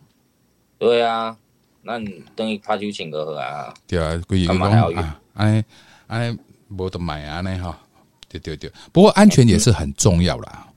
[0.78, 1.36] 对啊，
[1.84, 3.74] 那你等于拍酒请个喝啊？
[3.86, 5.04] 对啊，干嘛还要约？
[5.34, 5.64] 哎
[6.06, 7.76] 哎，无得买啊，那哈，
[8.28, 8.70] 对对对。
[8.92, 10.68] 不过安全也是很重要啦。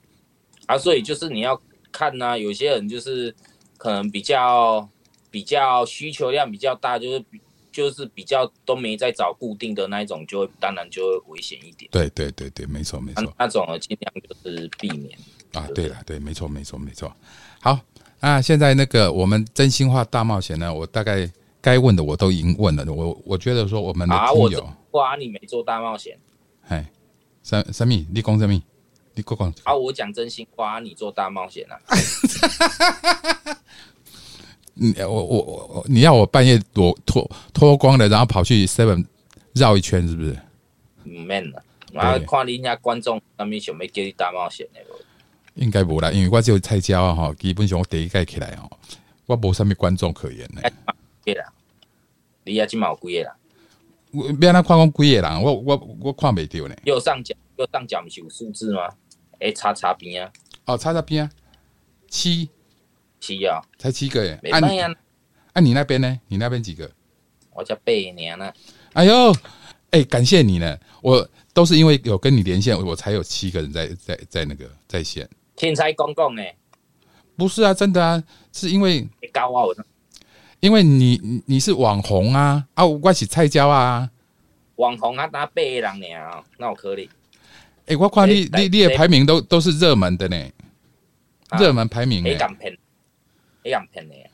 [0.65, 3.33] 啊，所以就是你要看呐，有些人就是
[3.77, 4.87] 可能比较
[5.29, 7.23] 比较需求量比较大，就是
[7.71, 11.87] 就是比较都没在找固定的那一种，就会当然就会危险一点。
[11.91, 13.31] 对对对对，没错没错。
[13.37, 15.15] 那种尽量就是避免。
[15.53, 17.15] 啊，对了，对，没错没错没错。
[17.61, 17.79] 好。
[18.25, 22.83] 啊，现在那个我们真心话大冒险呢，我大概该问的我都已经问了。
[22.91, 26.17] 我我觉得说我们的听友，哇，你没做大冒险，
[26.67, 26.89] 哎，
[27.43, 27.93] 什什么？
[28.11, 28.59] 你讲什么？
[29.13, 31.77] 你给我讲，啊，我讲真心话，你做大冒险啊？
[34.73, 39.05] 你，我我我我，你要我半夜脱脱脱光了，然后跑去 Seven
[39.53, 40.31] 绕一圈，是不是？
[41.03, 41.61] 唔免啦，
[41.93, 45.04] 啊，看你家观众那边想要叫你大冒险的无？
[45.55, 48.69] 应该无啦，因为我只有菜椒啊，吼，基本上我第一届起来吼，
[49.25, 50.61] 我无啥物观众可言呢。
[51.23, 51.45] 对啦，
[52.43, 53.35] 你也即嘛有几个啦？
[54.11, 56.75] 我别那看讲几个人，我我我看袂着呢。
[56.83, 58.89] 右上角右上角不是有数字吗？
[59.39, 60.31] 诶，叉叉边啊，
[60.65, 61.31] 哦，叉叉边啊，
[62.09, 62.49] 七
[63.19, 64.39] 七啊，才七个耶。
[64.43, 64.93] 没办呀，
[65.53, 66.19] 啊，你那边呢？
[66.27, 66.89] 你那边几个？
[67.53, 68.53] 我才八年呢。
[68.93, 69.35] 哎呦，
[69.91, 75.27] 哎，感谢你呢，我都是因为有跟你连线，我才有七个人在在在那个在线。
[75.55, 76.43] 天才公公呢？
[77.37, 79.75] 不是啊，真的啊，是因为你搞我，
[80.59, 84.09] 因为你你你是网红啊啊，我是菜椒啊，
[84.75, 86.05] 网红啊，打八个人呢，
[86.57, 87.07] 那有可能。
[87.87, 90.37] 哎，我看你你你的排名都都是热门的呢，
[91.59, 92.23] 热门排名。
[92.23, 92.77] 你敢骗？
[93.63, 94.25] 你敢骗 你？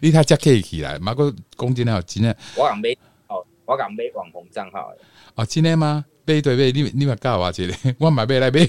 [0.00, 2.90] 你他加 K 起来，马个公斤了，今天我敢买
[3.28, 4.92] 哦，我敢买网红账号
[5.34, 6.04] 哦，今天吗？
[6.34, 8.60] 买对买，你你嘛教我一个，我买买来买。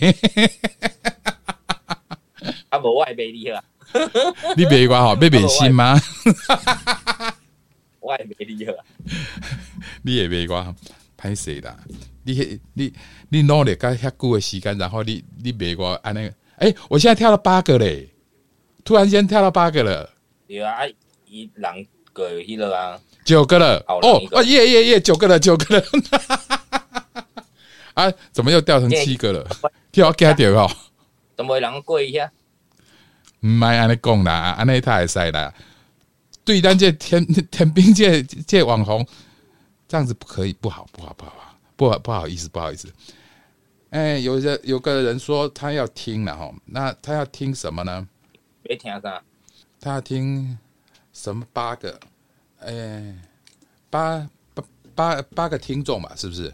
[2.70, 3.62] 啊，无我会买你啊！
[4.56, 6.00] 你买我好，买买新吗？
[8.00, 8.74] 我会买你啊！
[10.04, 10.76] 你也买我，
[11.18, 11.76] 歹势啦！
[12.24, 12.94] 你你
[13.30, 18.08] 你努力干遐久诶时间，然后你你买我安尼，哎，我现在跳了八个嘞，
[18.86, 20.10] 突然间跳了八个了。
[20.48, 20.88] 对啊，
[21.26, 23.84] 一人个迄个啊，九个了。
[23.88, 25.84] 哦哦耶耶耶，九个了，九个了。
[28.00, 29.46] 啊，怎么又掉成七个了？
[29.92, 30.70] 跳加掉哦。
[31.36, 32.32] 怎么人过一下？
[33.42, 35.54] 唔卖安尼讲啦，安尼他会使啦。
[36.46, 39.06] 对咱这天 天兵这这网红，
[39.88, 42.92] 这样子不可以，不好，不好，不好，不好，不好意思，不好意思。
[43.90, 48.08] 哎，有人有个人说他要听了哈，那他要听什么呢？
[48.64, 49.22] 别听啥？
[49.80, 50.58] 他要听
[51.12, 51.46] 什么？
[51.52, 52.00] 八个？
[52.60, 53.16] 哎，
[53.90, 54.64] 八八
[54.96, 56.54] 八八个听众嘛，是不是？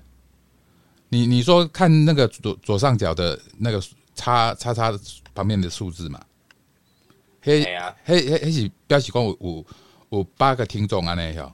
[1.15, 3.82] 你你说看那个左左上角的那个
[4.13, 4.91] 叉叉叉
[5.34, 6.21] 旁边的数字嘛？
[7.41, 9.65] 嘿呀，嘿嘿嘿是表示讲有有
[10.10, 11.54] 有八个听众安尼哟。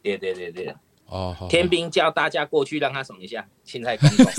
[0.00, 0.72] 对对对对。
[1.06, 4.24] 哦，天兵叫大家过去让他爽一下，青菜公公。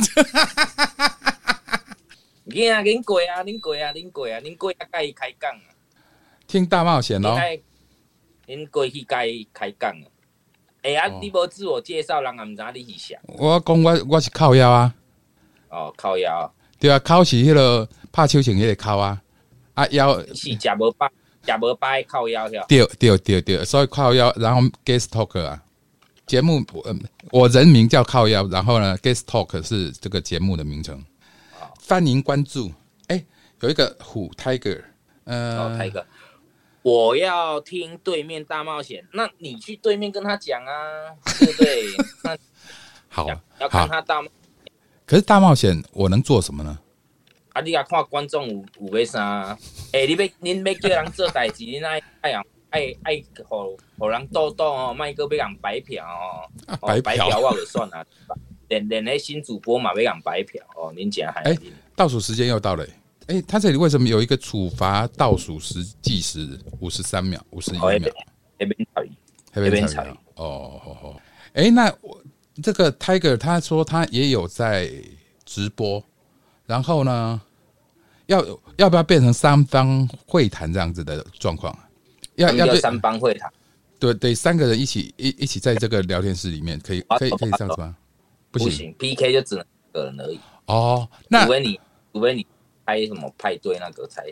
[2.45, 5.67] 你啊，恁过啊，恁过啊，恁过啊，恁过啊，该开讲啊。
[6.47, 7.37] 听大冒险咯。
[8.47, 10.07] 恁过去该开讲啊。
[10.83, 13.19] 哎啊，你无自我介绍，人也毋知你是啥。
[13.25, 14.93] 我讲我我是靠腰啊。
[15.69, 16.53] 哦，靠腰。
[16.77, 19.19] 对啊，靠是迄个拍手型迄个靠啊。
[19.73, 21.09] 啊腰是食无饱，
[21.43, 25.59] 食无饱靠腰是对对对对，所以靠腰，然后 guest talk 啊，
[26.27, 26.95] 节目我
[27.31, 31.03] 我人名叫靠腰，然后呢 guest talk 是这个节目的名称。
[31.87, 32.71] 欢迎关注。
[33.07, 33.23] 哎，
[33.61, 34.81] 有一个虎 tiger，
[35.23, 36.03] 呃，tiger，
[36.83, 41.85] 我要听对面大冒险，那你去对面跟他讲啊，对不对？
[42.23, 42.37] 那
[43.09, 43.27] 好，
[43.59, 44.21] 要看他大。
[45.05, 46.77] 可是大冒险，我能做什么呢？
[47.53, 47.61] 啊！
[47.61, 49.57] 你啊看观众有有要啥？
[49.93, 52.41] 诶，你要恁要叫人做代志，恁爱爱人
[52.71, 56.49] 爱爱互互人多多哦，莫个要人白嫖哦，
[57.03, 58.05] 白嫖我就算了。
[58.69, 61.41] 连连那新主播嘛要人白嫖哦，恁讲还？
[61.43, 61.57] 哎，
[61.95, 62.85] 倒数时间又到了。
[63.27, 68.11] 哎，他这里为什么有一个处罚倒数时计时五十三秒、五十一秒？
[68.59, 69.01] 黑边草
[69.53, 70.03] 那边草
[70.35, 71.21] 哦哦哦。
[71.53, 72.21] 哎，那我
[72.61, 74.91] 这个 Tiger 他说他也有在
[75.45, 76.03] 直播。
[76.65, 77.41] 然后呢，
[78.27, 78.41] 要
[78.77, 81.77] 要不要变成三方会谈这样子的状况？
[82.35, 83.51] 要要三方会谈？
[83.99, 87.95] 对对，三个人一起一一起在这个聊天室里面，可以可以可以这样子吗？
[88.49, 90.39] 不行，PK 就只能一个人而已。
[90.67, 91.79] 哦，那除非你
[92.13, 92.47] 除非你
[92.85, 94.23] 开什么派对那个才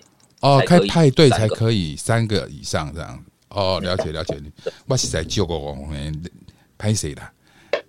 [0.42, 3.24] 哦，开派对才可以三个以上这样。
[3.50, 4.42] 哦，了解了解。
[4.88, 6.24] 我实在救过我们
[6.78, 7.22] 拍谁的？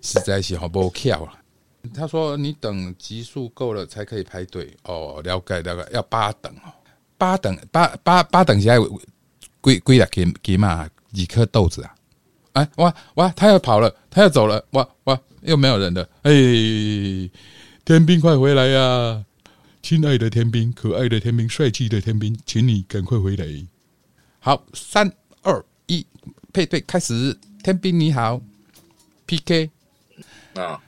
[0.00, 1.38] 实在是好不巧啊。
[1.94, 6.72] 他说：“你等级数够了才可以排队哦。”了解了解，要八等哦，
[7.18, 8.74] 八等八八八等下
[9.60, 11.94] 归归了给给嘛几颗豆子啊？
[12.52, 16.08] 哎哇哇，他要跑了，他要走了，哇哇，又没有人了。
[16.22, 16.30] 哎，
[17.84, 19.24] 天兵快回来呀！
[19.82, 23.44] 亲爱的天兵，可爱的天兵，帅气的天兵，请你赶快回来。
[24.38, 25.12] 好，三
[25.42, 26.06] 二一，
[26.52, 27.36] 配对开始。
[27.64, 28.40] 天兵你好
[29.26, 29.70] ，PK
[30.54, 30.80] 啊。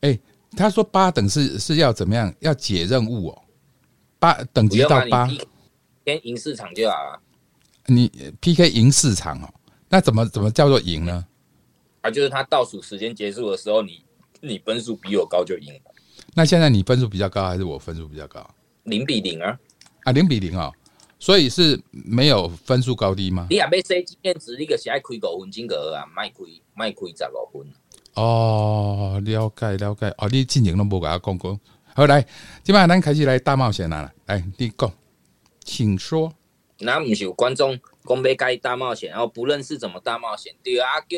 [0.00, 0.18] 哎，
[0.56, 2.34] 他说八等是是要怎么样？
[2.40, 3.42] 要解任务哦。
[4.18, 5.28] 八等级到八，
[6.04, 7.20] 先赢市场就好了。
[7.86, 8.10] 你
[8.40, 9.54] PK 赢市场哦，
[9.88, 11.24] 那怎么怎么叫做赢呢？
[12.00, 14.02] 啊，就是他倒数时间结束的时候，你
[14.40, 15.80] 你分数比我高就赢了。
[16.38, 18.46] 那现在你分数比较高，还是我分数比较高？
[18.82, 19.58] 零比零啊！
[20.04, 20.70] 啊，零比零哦，
[21.18, 23.46] 所以是没有分数高低吗？
[23.48, 26.36] 你也要设经验值，你就是爱开五分钟个啊，卖开
[26.74, 27.66] 卖开十五分。
[28.16, 30.14] 哦，了解了解。
[30.18, 31.58] 哦，你进前都无甲我讲过。
[31.94, 32.22] 好来，
[32.62, 34.12] 今晚咱开始来大冒险啦！
[34.26, 34.92] 来，你讲，
[35.64, 36.30] 请说。
[36.78, 40.54] 那不是有观众讲要该大冒险，然后不论是怎么大冒险？
[40.62, 41.16] 对啊，叫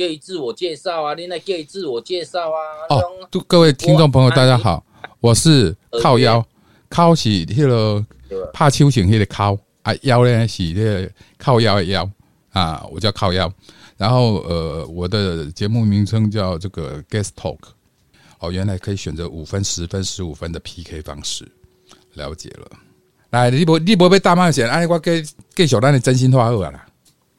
[0.00, 1.12] 叫伊自我介绍啊！
[1.12, 2.56] 你来叫伊自我介绍啊！
[2.88, 3.02] 哦，
[3.46, 4.82] 各位听众朋友，大家好，
[5.20, 6.42] 我是靠腰，
[6.88, 8.02] 靠是迄个
[8.50, 12.08] 怕秋醒迄个靠啊，腰呢是迄个靠腰的腰
[12.52, 13.52] 啊，我叫靠腰。
[13.98, 17.58] 然后呃，我的节目名称叫这个 Guest Talk。
[18.38, 21.46] 哦，原来可以选择五分、十分、十五分的 PK 方式，
[22.14, 22.66] 了解了。
[23.28, 25.22] 来，你不你不被大冒险，哎，我给
[25.54, 26.86] 给小丹的真心话好啦。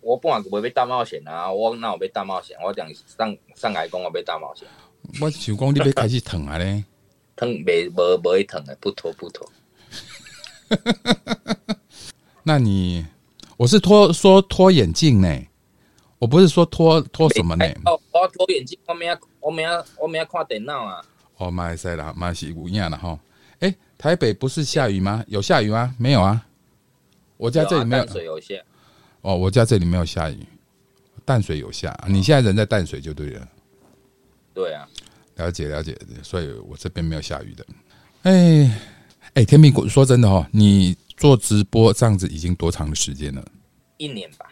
[0.02, 4.68] 我本来不会被大冒险啊，我那我被大冒险，我讲上上来讲我被大冒险。
[5.22, 6.84] 我想讲你要开始疼啊咧，
[7.36, 7.88] 疼没
[8.24, 9.49] 没疼的，不脱不脱。
[12.43, 13.06] 那你
[13.58, 15.47] 我是脱说脱眼镜呢，
[16.20, 17.66] 我不是说脱脱什么呢？
[17.86, 19.18] 哦，我脱眼镜，我没要。
[19.41, 21.04] 我们要我们要看电脑啊！
[21.38, 23.20] 哦，马来西亚马来西亚了哈。
[23.58, 25.24] 哎，台北不是下雨吗？
[25.26, 25.95] 有下雨吗？
[25.97, 26.45] 没有啊。
[27.38, 28.06] 我家这里没有。
[28.06, 28.54] 淡水有下。
[29.22, 30.38] 哦，我家这里没有下雨。
[31.24, 31.98] 淡水有下。
[32.08, 33.48] 你现在人在淡水就对了。
[34.54, 34.88] 对啊。
[35.36, 37.66] 了解了解，所以我这边没有下雨的。
[38.24, 38.82] 哎
[39.34, 43.44] 哎，天明，说真的哦，你做直播这样子已经多长的时间了？
[43.98, 44.52] 一年吧。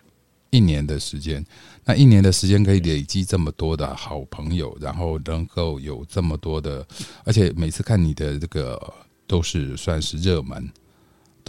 [0.51, 1.45] 一年的时间。
[1.85, 6.85] 那一年的时间可以累积这么多的好朋友，然后能够有这么多的，
[7.23, 8.81] 而且每次看你的这个
[9.27, 10.67] 都是算是热门，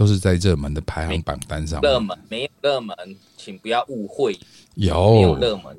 [0.01, 1.79] 都是在热门的排行榜单上。
[1.81, 2.95] 热门没有热门，
[3.37, 4.35] 请不要误会。
[4.73, 5.77] 有热门，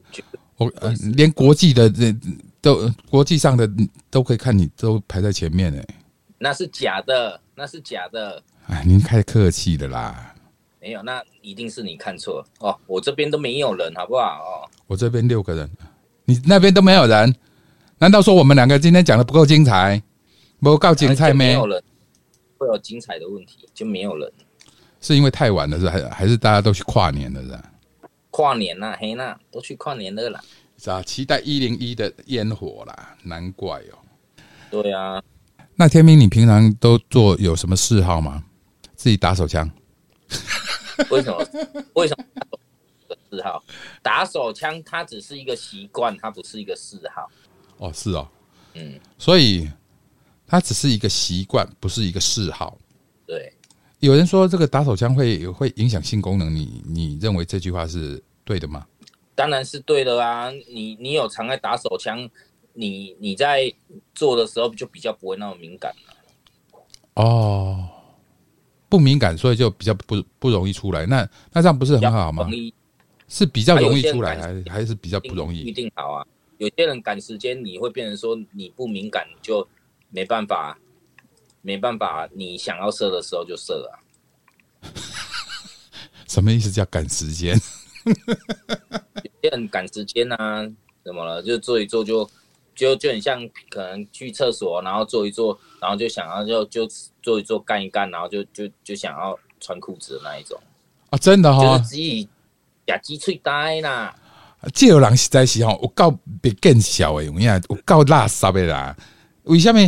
[0.58, 0.72] 我
[1.16, 2.14] 连国际的这
[2.60, 3.68] 都国际上的
[4.10, 5.84] 都可以看你都排在前面哎。
[6.38, 8.40] 那是假的，那是假的。
[8.68, 10.32] 哎，您太客气了啦。
[10.80, 12.78] 没有，那一定是你看错哦。
[12.86, 14.22] 我这边都没有人，好不好？
[14.22, 15.68] 哦，我这边六个人，
[16.26, 17.34] 你那边都没有人？
[17.98, 20.00] 难道说我们两个今天讲的不够精彩？
[20.60, 21.46] 不够精彩没？
[21.46, 21.82] 没有人
[22.62, 24.32] 会有精彩的问题，就没有人。
[25.00, 27.72] 是因为太晚了，是还还是大家都去跨年了，是吧？
[28.30, 30.40] 跨年呐，嘿呐，都去跨年了啦。
[30.78, 33.98] 是啊，期待一零一的烟火啦，难怪哦。
[34.70, 35.22] 对啊。
[35.74, 38.44] 那天明，你平常都做有什么嗜好吗？
[38.94, 39.68] 自己打手枪。
[41.10, 41.44] 为什么？
[41.94, 42.24] 为什么？
[43.30, 43.64] 嗜好
[44.02, 47.28] 打手枪，它只是一个习惯，它不是一个嗜好。
[47.78, 48.28] 哦，是哦，
[48.74, 49.68] 嗯，所以
[50.52, 52.76] 它只是一个习惯，不是一个嗜好。
[53.26, 53.50] 对，
[54.00, 58.86] 有人说这个打手枪会会影响性功能，你你认为这句话是对的吗？
[59.34, 60.50] 当然是对的啊！
[60.68, 62.28] 你你有常在打手枪，
[62.74, 63.72] 你你在
[64.14, 66.14] 做的时候就比较不会那么敏感了。
[67.14, 67.88] 哦。
[68.90, 71.06] 不敏感，所以就比较不不容易出来。
[71.06, 72.46] 那那这样不是很好吗？
[73.26, 75.60] 是比较容易出来，还还是比较不容易？
[75.60, 76.26] 一定好啊！
[76.58, 79.66] 有些人赶时间，你会变成说你不敏感，就
[80.12, 80.78] 没办法，
[81.62, 83.98] 没办法，你想要射的时候就射啊。
[86.28, 87.58] 什么意思叫赶时间？
[88.04, 90.70] 有些人赶时间啊，
[91.04, 91.42] 怎么了？
[91.42, 92.30] 就坐一坐就。
[92.74, 96.88] 就就很像可能去厕所，然后坐一坐，然后就想要就就
[97.20, 100.58] 坐一坐干一干，然后就就就想要穿裤子的那一种
[101.10, 102.26] 啊，真的哈，就是自己
[102.86, 104.16] 假鸡脆呆啦。
[104.72, 108.96] 这有人实在是吼，我够别更小诶，有影有够垃圾的啦。
[109.44, 109.80] 为什么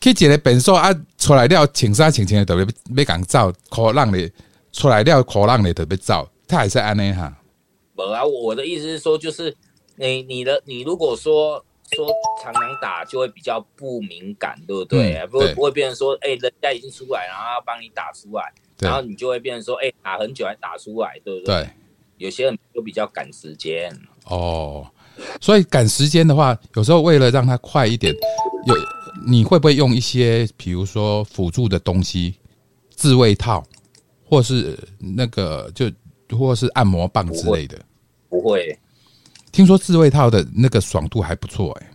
[0.00, 4.30] 去一个便所啊，出来了穿衫穿穿的特别要讲走，可浪的
[4.72, 7.36] 出来了可浪的特别走，他还是安尼哈。
[7.96, 9.54] 无啊，我的意思是说，就是。
[9.96, 12.08] 你你的你如果说说
[12.42, 15.24] 常常打就会比较不敏感，对不对？
[15.28, 21.62] 不会不会变成说，哎，人家已经出来，然后要帮你打出来，然后你就会变成说，哎，打很久还打出来，对不对？
[21.62, 21.70] 对，
[22.18, 23.96] 有些人就比较赶时间。
[24.24, 24.84] 哦，
[25.40, 28.12] 所以赶时间的话，有时候为了让它快一点，
[28.66, 28.74] 有
[29.26, 32.34] 你会不会用一些，比如说辅助的东西，
[32.90, 33.64] 自慰套，
[34.24, 35.90] 或是那个就
[36.36, 37.78] 或是按摩棒之类的？
[38.28, 38.78] 不会。
[39.52, 41.90] 听说自慰套的那个爽度还不错哎，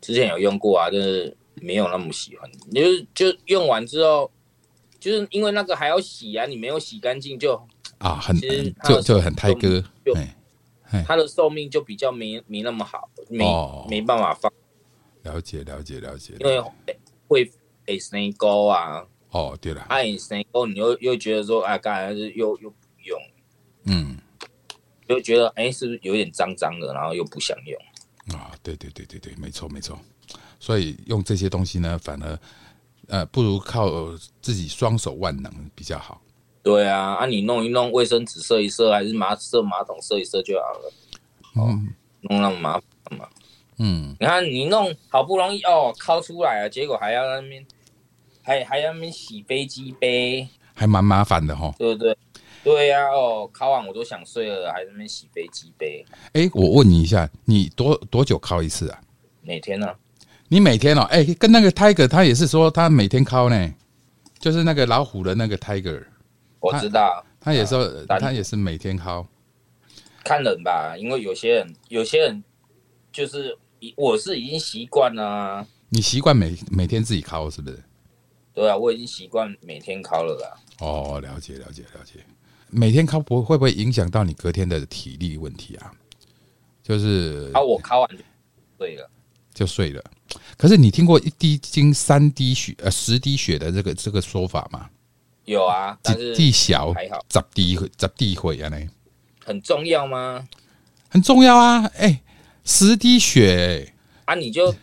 [0.00, 2.50] 之前有用过啊，就是没有那么喜欢。
[2.72, 4.30] 就是就用完之后，
[4.98, 7.60] 就是因为那个还要洗啊，你没有洗干净就
[7.98, 8.34] 啊，很
[8.88, 9.84] 就就很胎哥，
[11.02, 13.44] 它的寿命就比较没没那么好，没
[13.88, 14.52] 没办法放。
[15.22, 16.62] 了解了解了解，因为
[17.26, 17.50] 会
[17.86, 19.04] 会生沟啊。
[19.30, 23.20] 哦，对了，爱生沟，你又又觉得说，哎，刚才是又又不用，
[23.86, 24.18] 嗯。
[25.06, 28.52] 就觉得哎，是不是有点脏脏的，然后又不想用啊？
[28.62, 29.98] 对对对对对，没错没错。
[30.58, 32.38] 所以用这些东西呢，反而
[33.08, 33.90] 呃不如靠
[34.40, 36.22] 自己双手万能比较好。
[36.64, 40.92] 对啊，啊你弄一弄卫生纸射一射，还是马射马桶射一射就好了。
[41.56, 43.28] 嗯弄那么麻烦嘛？
[43.78, 47.64] 嗯，你看你弄好不容易哦敲出来了，结果还要那边
[48.42, 51.74] 还还要那边洗飞机杯，还蛮麻烦的哈。
[51.78, 52.16] 对不对？
[52.62, 56.02] 对呀、哦，考完我都想睡了，还在那边洗飞机杯，
[56.32, 58.98] 哎，我问你一下，你多多久敲一次啊？
[59.42, 59.94] 每天呢、
[60.48, 63.70] 你每天哦，哎，跟那个 Tiger 他也是说他每天敲呢，
[64.38, 66.02] 就是那个老虎的那个 Tiger，
[66.64, 69.26] 我知道，他也说啊他也是每天敲。
[70.24, 72.42] 看人吧，因为有些人有些人
[73.12, 73.54] 就是
[73.94, 77.78] 我是已经习惯了、啊，你习惯每每天自己敲是不是？
[78.54, 80.56] 对啊，我已经习惯每天考了啦。
[80.78, 82.24] 哦，了解了解了解。
[82.70, 85.92] 每天敲不会不会影响到你隔天的体力问题啊？
[86.82, 88.24] 就是啊，我考完就
[88.78, 89.10] 对了，
[89.52, 90.02] 就睡了。
[90.56, 94.88] 可是你听过一滴精三滴血呃十滴血的这个这个说法吗？
[95.44, 98.78] 有啊，但是一滴小还好，十滴十滴血啊，呢
[99.44, 100.48] 很重要吗？
[101.10, 101.84] 很重要啊！
[101.96, 102.22] 哎、
[102.64, 103.92] 十滴血、
[104.24, 104.74] 啊，你就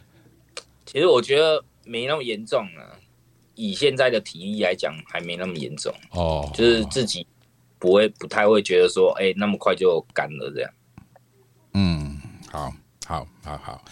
[0.85, 2.95] 其实我觉得没那么严重啊，
[3.55, 7.25] 以现在的体力来讲，还没那么严重，哦，就是自己
[7.79, 10.71] 不会不太会觉得说，哎、那么快就干了这样。
[11.73, 12.71] 嗯，好，
[13.05, 13.83] 好，好，好。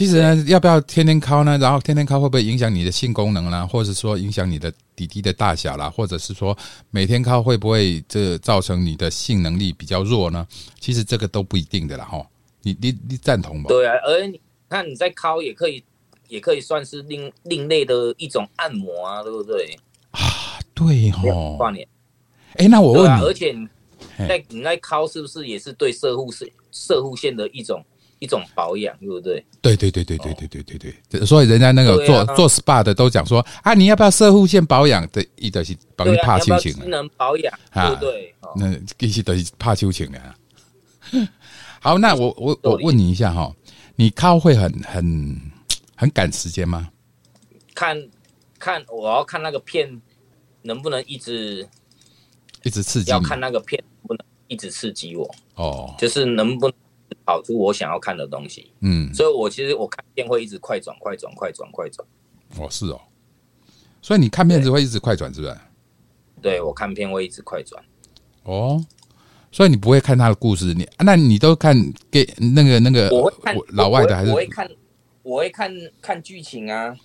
[0.00, 1.58] 其实呢，要不要天天敲呢？
[1.58, 6.56] 然后天天敲会不会影响你的性功能啦，或者说影响你的底滴的大小啦，或者是说
[6.88, 10.48] 每天敲会不会这造成你的性能力比较弱呢？
[10.78, 12.26] 其实这个都不一定的啦，哈。
[12.62, 13.66] 你你你赞同吗？
[13.68, 14.40] 对啊，而你
[14.70, 15.84] 看你在敲也可以，
[16.28, 19.78] 也可以算是另另类的一种按摩啊，对不对？
[20.12, 20.22] 啊
[20.72, 21.56] 对哦。
[21.58, 21.86] 挂脸，
[22.54, 27.84] 哎，那我对啊，而，且你在你在敲是不是也是对射护是射护线的一种
[28.20, 29.44] 一种保养，对不对？
[29.60, 36.88] 对对对对对对对对对，所以人家那个做做 SPA 的都讲说啊，你要不要射护线保养的，一的是帮你对啊，怕你要不要机秋情了。
[36.88, 38.34] 能保养，啊对不对？
[38.40, 40.36] 哦那其实都是怕秋情的啊。
[41.80, 43.52] 好，那我我我问你一下哈，
[43.96, 45.40] 你靠会很很
[45.96, 46.88] 很赶时间吗？
[47.74, 47.96] 看
[48.58, 50.00] 看我要看那个片
[50.62, 51.66] 能不能一直
[52.62, 56.74] 一直刺激你要看那个片能不能一直刺激我，哦，就是能不能
[57.24, 58.72] 跑出我想要看的东西。
[58.80, 62.06] 嗯，所以我其实我看片会一直快转、快转、快转、快转。
[62.58, 63.00] 哦是哦，
[64.02, 65.56] 所以你看片子会一直快转是不是？
[66.42, 67.84] 对我看片会一直快转，
[68.44, 68.82] 哦，
[69.52, 71.76] 所以你不会看他的故事，你那你都看
[72.10, 74.70] 给那个那个我会看呃老外的还是我会看，
[75.22, 76.96] 我会看看剧情啊，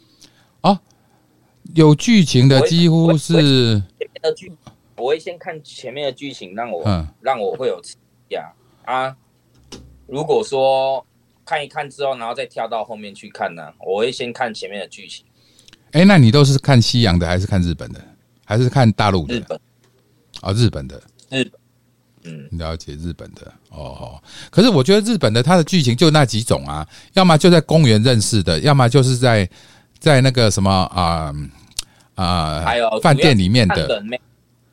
[1.73, 4.51] 有剧情的几乎是前面的剧，
[4.95, 7.97] 我会先看前面的剧情，让我、嗯让我会有刺
[8.29, 8.53] 激啊
[8.85, 9.17] 啊。
[10.07, 11.05] 如果说
[11.45, 15.25] 看一看之后，然后再跳到后面去看呢、我会先看前面的剧情。
[15.91, 18.03] 哎、那你都是看西洋的还是看日本的，
[18.43, 19.35] 还是看大陆的？
[19.35, 19.59] 日本，
[20.41, 21.51] 哦，日本的，日本，
[22.23, 24.21] 嗯，了解日本的哦。
[24.49, 29.49] 可是我觉得日本的它的剧情就那几种啊，要么就在公园认识的，要么就是在
[29.99, 31.33] 在那个什么啊
[32.15, 34.03] 啊、还有饭店里面的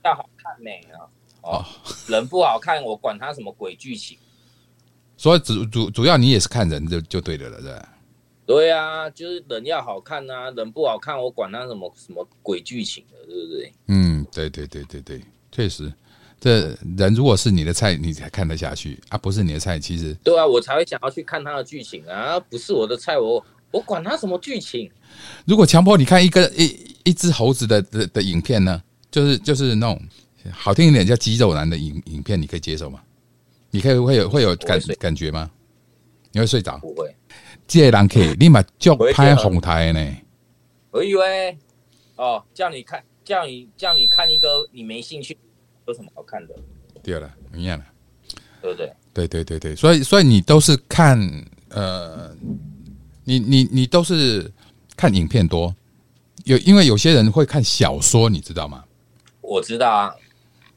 [0.05, 1.07] 要好看美啊。
[1.43, 1.65] 哦，
[2.09, 4.19] 人不好看，我管他什么鬼剧情。
[5.23, 7.89] 所以主主主要你也是看人就就对的了，是吧？
[8.45, 13.73] 对啊，就是人要好看啊，人不好看，我管他什么什么鬼剧情的，对不对？
[13.87, 15.21] 嗯，对对对对对，
[15.53, 15.93] 确实，
[16.41, 24.91] 这人如果是你的菜，你才看得下去啊；不是你的菜，其实对啊，我才会想要去看他的剧情啊，不是我的菜，我我管他什么剧情。
[25.47, 30.03] 如果强迫你看一个一一只猴子的的的影片呢，就是就是那种
[30.51, 33.01] 好听一点叫肌肉男的影影片，你可以接受吗？
[33.73, 35.51] 你可以会有会有感感觉吗？
[36.31, 36.79] 你会睡着？
[36.79, 37.13] 不会，
[37.67, 40.17] 这个人可以立马就拍得红台呢？
[40.91, 41.57] 我以为
[42.17, 45.37] 哦，叫你看，叫你叫你看一个你没兴趣，
[45.89, 46.55] 有什么好看的，
[47.03, 47.85] 对了，一样了。
[48.61, 48.93] 对不对？
[49.13, 51.19] 对对对对，所以所以你都是看
[51.71, 52.31] 呃，
[53.25, 54.49] 你你你都是
[54.97, 55.75] 看影片多，
[56.45, 58.85] 有因为有些人会看小说，你知道吗？
[59.41, 60.15] 我知道啊，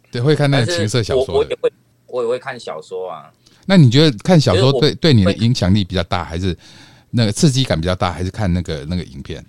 [0.10, 1.56] 对，会看那个情色小说的我我也。
[1.62, 1.72] 会，
[2.16, 3.30] 我也会看小说啊。
[3.66, 6.58] 那你觉得看小说对对你的影响力比较大，还是
[7.12, 9.44] 那个刺激感比较大，还是看那个那个影片？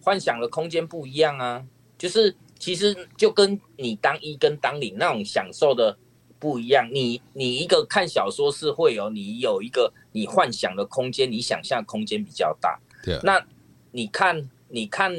[0.00, 1.62] 幻想的空间不一样啊，
[1.96, 5.96] 就是其实就跟你当一跟当零那种享受的
[6.40, 6.88] 不一样。
[6.92, 12.80] 你你一个看小说是会有你有一个你幻想的空间，你想象空间比较大。
[13.04, 13.46] 对啊，那
[13.92, 15.14] 你看你看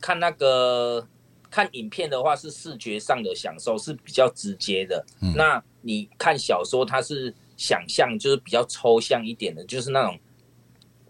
[0.00, 1.06] 看那个
[1.48, 5.06] 看影片的话，是视觉上的享受是比较直接的。
[5.22, 10.18] 嗯那你看小说，它是想象，就是比较抽象一点的，就是那种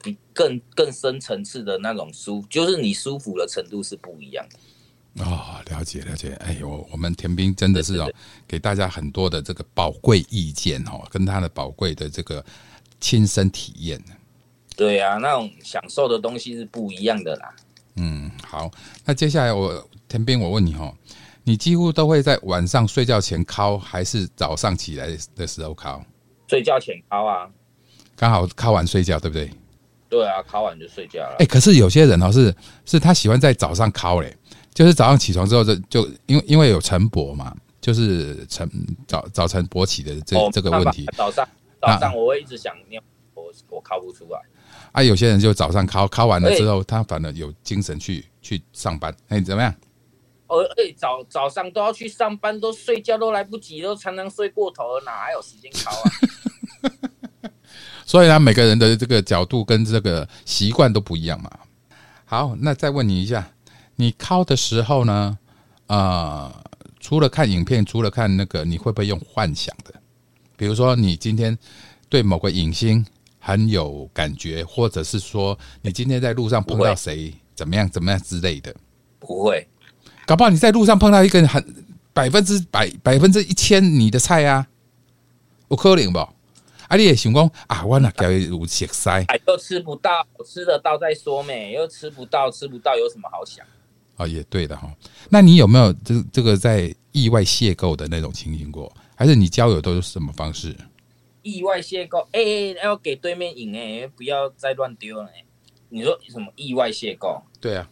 [0.03, 4.59] 比更更深层次的那种舒，就是你舒服的程度是不一样的。
[5.25, 6.33] 哦，了解了解。
[6.41, 8.11] 哎呦，我们田斌真的是哦，
[8.49, 12.45] 给大家很多的这个宝贵意见哦，跟他的宝贵的这个
[12.99, 14.03] 亲身体验。
[14.75, 17.55] 对啊，那种享受的东西是不一样的啦。
[17.97, 18.71] 嗯，好，
[19.05, 20.97] 那接下来我田斌，我问你哦，
[21.45, 26.03] 你几乎都会在晚上睡觉前敲，还是早上起来的时候敲？
[26.49, 27.49] 睡觉前敲啊，
[28.17, 29.51] 刚好敲完睡觉，对不对？
[30.09, 31.37] 对啊，敲完就睡觉了。
[31.39, 34.37] 哎，可是有些人哦，是是他喜欢在早上敲嘞。
[34.75, 38.67] 就是早上起床之后，就就因为因为有晨勃嘛，就是晨
[39.07, 41.07] 早早晨勃起的这这个问题。
[41.17, 41.47] 早上
[41.81, 43.03] 早上我会一直想尿，
[43.35, 44.41] 我我敲不出来。
[44.93, 49.15] 啊，有些人就早上敲敲完了之后，他反而有精神去去上班。
[49.29, 49.75] 哎，怎么样？
[50.53, 57.51] 呃，哎，早早上都要去上班，都睡觉都来不及，都常常睡过头了，哪还有时间考啊？
[58.05, 61.51] 所以呢，每个人的这个角度跟这个习惯都不一样嘛。
[62.25, 63.51] 好，那再问你一下。
[63.97, 65.39] 你敲的时候呢，
[65.87, 66.51] 呃，
[66.99, 69.95] 除了看影片，除了看那个，你会不会用幻想的？
[70.57, 71.57] 比如说，你今天
[72.09, 73.05] 对某个影星
[73.39, 78.75] 很有感觉，或者是说，你今天在路上碰到谁，怎么样怎么样之类的？
[79.19, 79.69] 不会，
[80.27, 84.67] 搞不好你在路上碰到一个很百分之百、百分之一千你的菜啊，
[85.69, 86.19] 有可能不？
[86.19, 93.65] 啊，你也想讲啊，我那叫有食塞，又吃不到，吃得到再说没，又吃不到，吃不到有什么好想？
[94.17, 94.93] 哦，也对的哈。
[95.31, 98.93] 那你有没有这这个在意外邂逅的那种情形过？
[99.15, 100.77] 还是你交友都是什么方式？
[101.43, 105.43] 意外邂逅，哎，要给对面赢哎，不要再乱丢了哎。
[105.89, 107.41] 你说什么意外邂逅？
[107.59, 107.89] 对啊，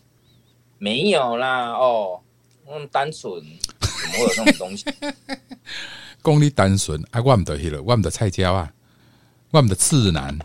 [0.82, 2.20] 没有啦哦，
[2.66, 3.34] 那么单纯，
[3.78, 4.86] 怎么会有这种东西？
[6.24, 8.72] 讲你单纯，啊，我毋得去了，我毋得菜椒啊，
[9.50, 10.38] 我毋得次男，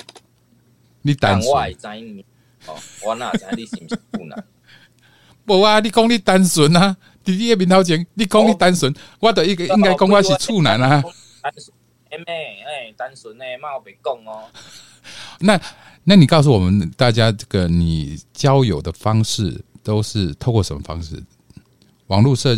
[1.03, 1.49] 你单纯。
[1.53, 2.25] 我知你
[2.67, 2.75] 哦，
[3.05, 4.43] 我哪知你是不是不男？
[5.47, 5.79] 无啊！
[5.79, 11.01] 你讲你单纯啊，弟弟的面头前，你讲你单纯，我都一个应该讲我是处男啊。
[11.41, 11.73] 单纯，
[12.09, 14.49] 哎妹，哎，单纯诶，冇别讲哦。
[15.39, 15.61] 那，
[16.03, 21.23] 那你告诉我们大家，这个你交友的方式都是透过什么方式？
[22.07, 22.53] 网络社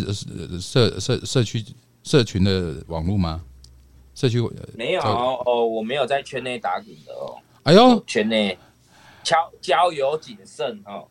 [0.60, 1.64] 社社社区
[2.02, 3.44] 社群的网络吗？
[4.16, 4.42] 社区
[4.74, 7.36] 没有哦，我没有在圈内打滚的哦。
[7.62, 8.58] 哎呦，圈内
[9.22, 11.06] 交交友谨慎哦。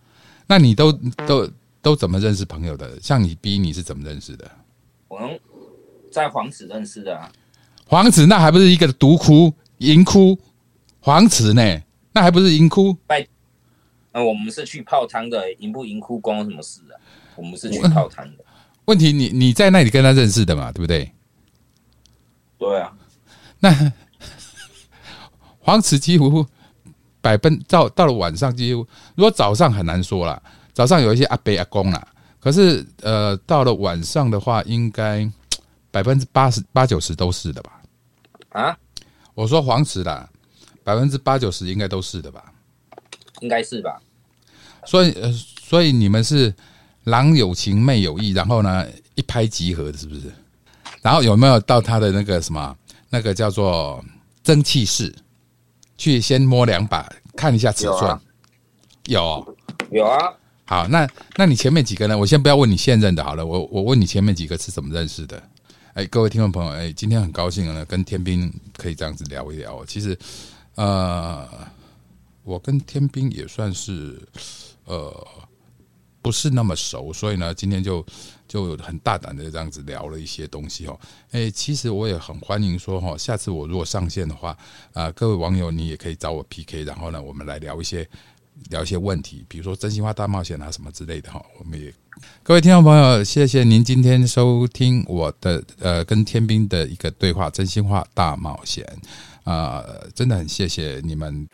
[0.47, 0.91] 那你都
[1.25, 1.49] 都。
[1.79, 2.99] 都怎么认识朋友的？
[2.99, 4.51] 像你 B，你是怎么认识的？
[5.07, 5.39] 我们
[6.11, 7.31] 在黄池认识的啊。
[7.85, 10.37] 黄池那还不是一个独窟、淫窟？
[10.99, 11.81] 黄池呢？
[12.11, 12.93] 那还不是淫窟？
[13.05, 13.25] 拜，
[14.17, 16.97] 那我们是去泡汤的，赢不银窟关我什么事啊？
[17.35, 18.43] 我们是去泡汤的。
[18.85, 20.71] 问题你你在那里跟他认识的嘛？
[20.71, 21.11] 对不对？
[22.57, 22.91] 对啊。
[23.59, 23.93] 那
[25.61, 26.43] 黄池几乎
[27.21, 28.79] 百分到到了晚上几乎，
[29.13, 30.41] 如果早上很难说了。
[30.73, 32.07] 早上有一些阿伯阿公啦，
[32.39, 35.31] 可是呃，到了晚上的话，应该
[35.91, 37.81] 百分之八十八九十都是的吧？
[38.49, 38.77] 啊？
[39.35, 40.27] 我说黄池啦，
[40.83, 42.51] 百分之八九十应该都是的吧？
[43.41, 44.01] 应该是吧？
[44.87, 45.31] 所以呃，
[45.61, 46.51] 所以你们是
[47.03, 50.21] 郎有情妹有意，然后呢一拍即合的，是不是？
[51.01, 52.75] 然后有没有到他的那个什么
[53.09, 54.03] 那个叫做
[54.43, 55.13] 蒸汽室
[55.97, 58.19] 去先摸两把，看一下尺寸？
[59.07, 59.55] 有
[59.91, 60.33] 有啊。
[60.65, 61.07] 好，那
[61.37, 62.17] 那你前面几个呢？
[62.17, 65.41] 我先不要问你现任的，好了，我我问你前面几个是怎么认识的？
[65.93, 69.85] 哎，各位听众朋友，哎，今天很高兴呢，跟天兵可以这样子聊一聊。
[69.85, 70.17] 其实，
[70.75, 71.47] 呃，
[72.43, 74.21] 我跟天兵也算是
[74.87, 75.27] 呃
[76.21, 78.03] 不是那么熟，所以呢，今天就
[78.47, 80.99] 就很大胆的这样子聊了一些东西哦。
[81.31, 84.57] 哎，其实我也很欢迎说哈，下次我如果上线的话，
[84.93, 88.09] 啊，各位网友你也可以找我 PK，然后呢，我们来聊一些。
[88.71, 91.93] 聊一些问题，比如说真心话大冒险啊什么之类的哈，我们也
[92.41, 98.83] 各位听众朋友，谢谢您今天收听我的呃跟天兵的一个对话，真心话大冒险
[99.43, 99.85] 啊，
[100.15, 101.47] 真的很谢谢你们。